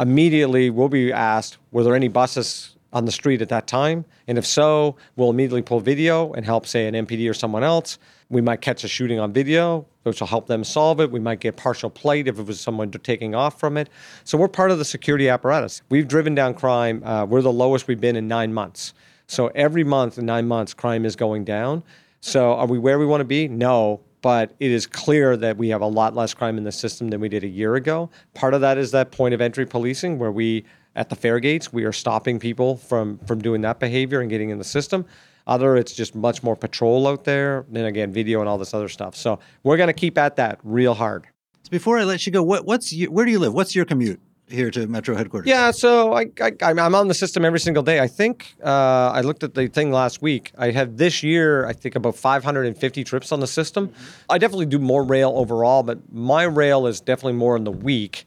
immediately 0.00 0.70
we'll 0.70 0.88
be 0.88 1.12
asked, 1.12 1.58
were 1.72 1.84
there 1.84 1.94
any 1.94 2.08
buses 2.08 2.76
on 2.92 3.04
the 3.04 3.12
street 3.12 3.40
at 3.42 3.48
that 3.50 3.66
time? 3.66 4.04
And 4.26 4.38
if 4.38 4.46
so, 4.46 4.96
we'll 5.16 5.30
immediately 5.30 5.62
pull 5.62 5.80
video 5.80 6.32
and 6.32 6.44
help, 6.44 6.66
say, 6.66 6.86
an 6.86 6.94
MPD 6.94 7.28
or 7.30 7.34
someone 7.34 7.62
else. 7.62 7.98
We 8.30 8.40
might 8.40 8.60
catch 8.60 8.82
a 8.84 8.88
shooting 8.88 9.20
on 9.20 9.32
video, 9.32 9.86
which 10.04 10.20
will 10.20 10.26
help 10.26 10.46
them 10.46 10.64
solve 10.64 11.00
it. 11.00 11.10
We 11.10 11.20
might 11.20 11.40
get 11.40 11.56
partial 11.56 11.90
plate 11.90 12.26
if 12.28 12.38
it 12.38 12.46
was 12.46 12.60
someone 12.60 12.90
taking 12.90 13.34
off 13.34 13.60
from 13.60 13.76
it. 13.76 13.88
So 14.24 14.38
we're 14.38 14.48
part 14.48 14.70
of 14.70 14.78
the 14.78 14.84
security 14.84 15.28
apparatus. 15.28 15.82
We've 15.88 16.08
driven 16.08 16.34
down 16.34 16.54
crime. 16.54 17.02
Uh, 17.04 17.26
we're 17.26 17.42
the 17.42 17.52
lowest 17.52 17.86
we've 17.86 18.00
been 18.00 18.16
in 18.16 18.26
nine 18.26 18.52
months. 18.52 18.94
So 19.26 19.48
every 19.48 19.84
month 19.84 20.18
in 20.18 20.26
nine 20.26 20.48
months, 20.48 20.74
crime 20.74 21.04
is 21.04 21.14
going 21.14 21.44
down. 21.44 21.84
So 22.20 22.54
are 22.54 22.66
we 22.66 22.78
where 22.78 22.98
we 22.98 23.06
want 23.06 23.20
to 23.20 23.26
be? 23.26 23.48
No, 23.48 24.00
but 24.22 24.54
it 24.60 24.70
is 24.70 24.86
clear 24.86 25.36
that 25.36 25.56
we 25.56 25.68
have 25.68 25.80
a 25.80 25.86
lot 25.86 26.14
less 26.14 26.34
crime 26.34 26.58
in 26.58 26.64
the 26.64 26.72
system 26.72 27.08
than 27.08 27.20
we 27.20 27.28
did 27.28 27.44
a 27.44 27.48
year 27.48 27.76
ago. 27.76 28.10
Part 28.34 28.54
of 28.54 28.60
that 28.60 28.78
is 28.78 28.90
that 28.92 29.12
point 29.12 29.34
of 29.34 29.40
entry 29.40 29.66
policing 29.66 30.18
where 30.18 30.32
we 30.32 30.64
at 30.96 31.08
the 31.08 31.14
fare 31.14 31.38
gates 31.38 31.72
we 31.72 31.84
are 31.84 31.92
stopping 31.92 32.40
people 32.40 32.76
from 32.76 33.16
from 33.18 33.40
doing 33.40 33.60
that 33.60 33.78
behavior 33.78 34.20
and 34.20 34.28
getting 34.28 34.50
in 34.50 34.58
the 34.58 34.64
system. 34.64 35.04
Other, 35.46 35.76
it's 35.76 35.92
just 35.92 36.14
much 36.14 36.42
more 36.42 36.54
patrol 36.54 37.08
out 37.08 37.24
there. 37.24 37.64
Then 37.68 37.86
again, 37.86 38.12
video 38.12 38.40
and 38.40 38.48
all 38.48 38.58
this 38.58 38.74
other 38.74 38.88
stuff. 38.88 39.16
So 39.16 39.40
we're 39.62 39.76
going 39.76 39.88
to 39.88 39.92
keep 39.92 40.16
at 40.16 40.36
that 40.36 40.60
real 40.62 40.94
hard. 40.94 41.26
So 41.62 41.70
before 41.70 41.98
I 41.98 42.04
let 42.04 42.24
you 42.26 42.32
go, 42.32 42.42
what, 42.42 42.66
what's 42.66 42.92
you, 42.92 43.10
where 43.10 43.24
do 43.24 43.32
you 43.32 43.38
live? 43.38 43.52
What's 43.52 43.74
your 43.74 43.84
commute? 43.84 44.20
Here 44.50 44.70
to 44.70 44.86
Metro 44.86 45.14
headquarters? 45.14 45.48
Yeah, 45.48 45.70
so 45.70 46.14
I, 46.14 46.26
I 46.40 46.52
I'm 46.60 46.94
on 46.94 47.08
the 47.08 47.14
system 47.14 47.44
every 47.44 47.60
single 47.60 47.82
day. 47.82 48.00
I 48.00 48.06
think 48.06 48.54
uh, 48.64 49.10
I 49.14 49.20
looked 49.20 49.42
at 49.42 49.54
the 49.54 49.68
thing 49.68 49.92
last 49.92 50.22
week. 50.22 50.52
I 50.58 50.70
have 50.70 50.96
this 50.96 51.22
year, 51.22 51.66
I 51.66 51.72
think 51.72 51.94
about 51.94 52.16
550 52.16 53.04
trips 53.04 53.32
on 53.32 53.40
the 53.40 53.46
system. 53.46 53.88
Mm-hmm. 53.88 54.32
I 54.32 54.38
definitely 54.38 54.66
do 54.66 54.78
more 54.78 55.04
rail 55.04 55.32
overall, 55.36 55.82
but 55.82 55.98
my 56.12 56.42
rail 56.44 56.86
is 56.86 57.00
definitely 57.00 57.38
more 57.38 57.56
in 57.56 57.64
the 57.64 57.72
week. 57.72 58.26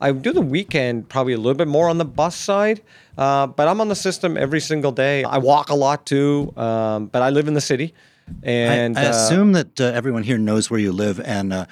I 0.00 0.12
do 0.12 0.32
the 0.32 0.42
weekend 0.42 1.08
probably 1.08 1.32
a 1.32 1.38
little 1.38 1.54
bit 1.54 1.68
more 1.68 1.88
on 1.88 1.98
the 1.98 2.04
bus 2.04 2.36
side, 2.36 2.82
uh, 3.16 3.46
but 3.46 3.68
I'm 3.68 3.80
on 3.80 3.88
the 3.88 3.96
system 3.96 4.36
every 4.36 4.60
single 4.60 4.92
day. 4.92 5.24
I 5.24 5.38
walk 5.38 5.70
a 5.70 5.74
lot 5.74 6.04
too, 6.04 6.52
um, 6.56 7.06
but 7.06 7.22
I 7.22 7.30
live 7.30 7.48
in 7.48 7.54
the 7.54 7.60
city. 7.60 7.94
And 8.42 8.98
I, 8.98 9.02
I 9.02 9.04
assume 9.04 9.52
that 9.52 9.80
uh, 9.80 9.84
everyone 9.84 10.22
here 10.22 10.38
knows 10.38 10.70
where 10.70 10.80
you 10.80 10.92
live 10.92 11.20
and 11.20 11.52
uh, 11.52 11.66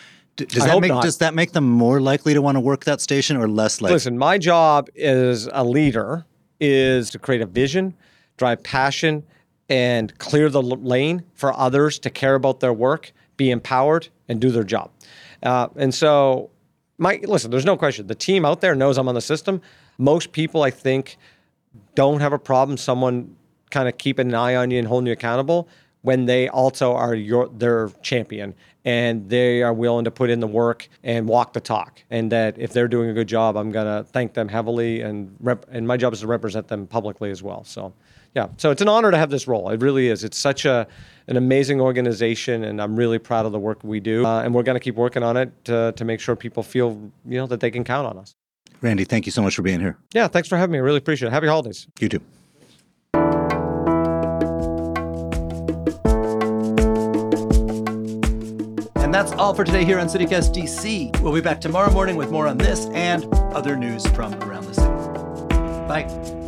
does 0.49 0.63
I 0.65 0.69
that 0.69 0.81
make 0.81 0.91
not. 0.91 1.03
does 1.03 1.19
that 1.19 1.35
make 1.35 1.53
them 1.53 1.69
more 1.69 2.01
likely 2.01 2.35
to 2.35 2.43
want 2.43 2.57
to 2.57 2.61
work 2.61 2.85
that 2.85 3.01
station 3.01 3.37
or 3.37 3.49
less 3.49 3.81
likely? 3.81 3.95
Listen, 3.95 4.19
my 4.19 4.39
job 4.39 4.89
as 4.99 5.49
a 5.53 5.65
leader 5.65 6.25
is 6.61 7.11
to 7.11 7.19
create 7.19 7.41
a 7.41 7.47
vision, 7.47 7.95
drive 8.37 8.63
passion, 8.63 9.25
and 9.69 10.17
clear 10.19 10.49
the 10.49 10.63
lane 10.63 11.25
for 11.35 11.57
others 11.59 11.99
to 12.01 12.11
care 12.11 12.35
about 12.35 12.61
their 12.61 12.73
work, 12.73 13.13
be 13.37 13.51
empowered, 13.51 14.09
and 14.29 14.41
do 14.41 14.51
their 14.51 14.65
job. 14.65 14.91
Uh, 15.43 15.69
and 15.77 15.95
so, 15.95 16.51
my 16.99 17.21
listen, 17.25 17.51
there's 17.51 17.65
no 17.65 17.77
question. 17.77 18.07
The 18.07 18.15
team 18.15 18.45
out 18.45 18.61
there 18.61 18.75
knows 18.75 18.99
I'm 18.99 19.09
on 19.09 19.15
the 19.15 19.21
system. 19.21 19.61
Most 19.99 20.33
people, 20.33 20.63
I 20.63 20.71
think, 20.71 21.17
don't 21.95 22.21
have 22.21 22.33
a 22.33 22.39
problem. 22.39 22.77
Someone 22.77 23.37
kind 23.71 23.89
of 23.89 23.99
keeping 23.99 24.29
an 24.29 24.35
eye 24.35 24.55
on 24.55 24.71
you 24.71 24.79
and 24.79 24.87
holding 24.87 25.07
you 25.07 25.13
accountable 25.13 25.69
when 26.03 26.27
they 26.27 26.49
also 26.49 26.95
are 26.95 27.15
your 27.15 27.49
their 27.49 27.89
champion 28.03 28.55
and 28.85 29.29
they 29.29 29.63
are 29.63 29.73
willing 29.73 30.05
to 30.05 30.11
put 30.11 30.29
in 30.29 30.41
the 30.41 30.47
work 30.47 30.89
and 31.05 31.29
walk 31.29 31.53
the 31.53 31.61
talk. 31.61 32.03
And 32.11 32.31
that 32.33 32.59
if 32.59 32.73
they're 32.73 32.89
doing 32.89 33.11
a 33.11 33.13
good 33.13 33.29
job, 33.29 33.57
I'm 33.57 33.71
gonna 33.71 34.05
thank 34.05 34.35
them 34.35 34.49
heavily, 34.49 35.01
and 35.01 35.35
rep- 35.41 35.67
and 35.71 35.87
my 35.87 35.97
job 35.97 36.13
is 36.13 36.21
to 36.21 36.27
represent 36.27 36.69
them 36.69 36.87
publicly 36.87 37.31
as 37.31 37.43
well. 37.43 37.65
So, 37.65 37.93
yeah, 38.35 38.49
so 38.57 38.71
it's 38.71 38.83
an 38.83 38.89
honor 38.89 39.11
to 39.11 39.17
have 39.17 39.31
this 39.31 39.47
role. 39.47 39.71
It 39.71 39.81
really 39.81 40.09
is. 40.09 40.25
It's 40.25 40.39
such 40.39 40.65
a 40.65 40.87
an 41.29 41.37
amazing 41.37 41.81
organization, 41.81 42.65
and 42.65 42.83
I'm 42.83 42.97
really 42.97 43.19
proud 43.19 43.47
of 43.47 43.53
the 43.53 43.61
work 43.61 43.79
we 43.85 44.01
do. 44.01 44.27
Uh, 44.27 44.43
and 44.43 44.53
we're 44.53 44.65
gonna 44.65 44.81
keep 44.81 44.97
working 44.97 45.23
on 45.23 45.37
it 45.37 45.53
to, 45.67 45.93
to 45.97 46.05
make 46.05 46.21
sure 46.21 46.35
people 46.35 46.63
feel 46.63 47.13
you 47.25 47.39
know 47.39 47.47
that 47.47 47.61
they 47.61 47.71
can 47.71 47.85
count 47.85 48.07
on 48.07 48.19
us. 48.19 48.35
Randy, 48.81 49.05
thank 49.05 49.27
you 49.27 49.33
so 49.33 49.43
much 49.43 49.55
for 49.55 49.63
being 49.63 49.79
here. 49.79 49.97
Yeah, 50.13 50.27
thanks 50.27 50.49
for 50.49 50.59
having 50.59 50.73
me. 50.73 50.79
I 50.79 50.83
really 50.83 50.99
appreciate 50.99 51.29
it. 51.29 51.33
Happy 51.33 51.47
holidays. 51.47 51.87
You 52.01 52.09
too. 52.09 52.21
And 59.13 59.29
that's 59.29 59.39
all 59.39 59.53
for 59.53 59.63
today 59.63 59.85
here 59.85 59.99
on 59.99 60.07
CityCast 60.07 60.55
DC. 60.55 61.21
We'll 61.21 61.35
be 61.35 61.43
back 61.43 61.61
tomorrow 61.61 61.93
morning 61.93 62.17
with 62.17 62.31
more 62.31 62.47
on 62.47 62.57
this 62.57 62.87
and 62.95 63.27
other 63.53 63.77
news 63.77 64.07
from 64.07 64.33
around 64.43 64.65
the 64.65 64.73
city. 64.73 64.89
Bye. 65.87 66.42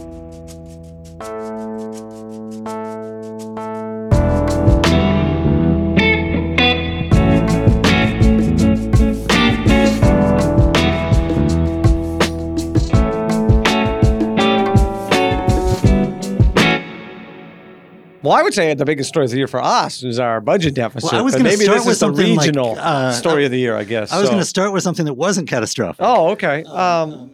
Well, 18.25 18.33
I 18.33 18.43
would 18.43 18.55
say 18.55 18.73
the 18.73 18.87
biggest 18.87 19.11
story 19.11 19.27
of 19.27 19.31
the 19.33 19.37
year 19.37 19.47
for 19.47 19.63
us 19.63 20.03
is 20.03 20.19
our 20.19 20.41
budget 20.41 20.73
deficit. 20.73 21.13
Well, 21.13 21.21
I 21.21 21.23
was 21.23 21.35
gonna 21.35 21.45
maybe 21.45 21.65
start 21.65 21.77
this 21.79 21.87
with 21.87 21.93
is 21.93 22.01
the 22.01 22.07
something 22.07 22.37
like, 22.37 22.79
uh, 22.79 23.13
story 23.13 23.45
of 23.45 23.51
the 23.51 23.59
year, 23.59 23.77
I 23.77 23.85
guess. 23.85 24.13
I 24.13 24.17
was 24.17 24.27
So- 24.29 24.31
going 24.33 24.41
to 24.41 24.47
start 24.49 24.73
with 24.73 24.83
something 24.83 25.05
that 25.05 25.13
wasn't 25.13 25.47
catastrophic. 25.47 26.01
Oh, 26.01 26.31
okay. 26.31 26.65
Um, 26.65 27.33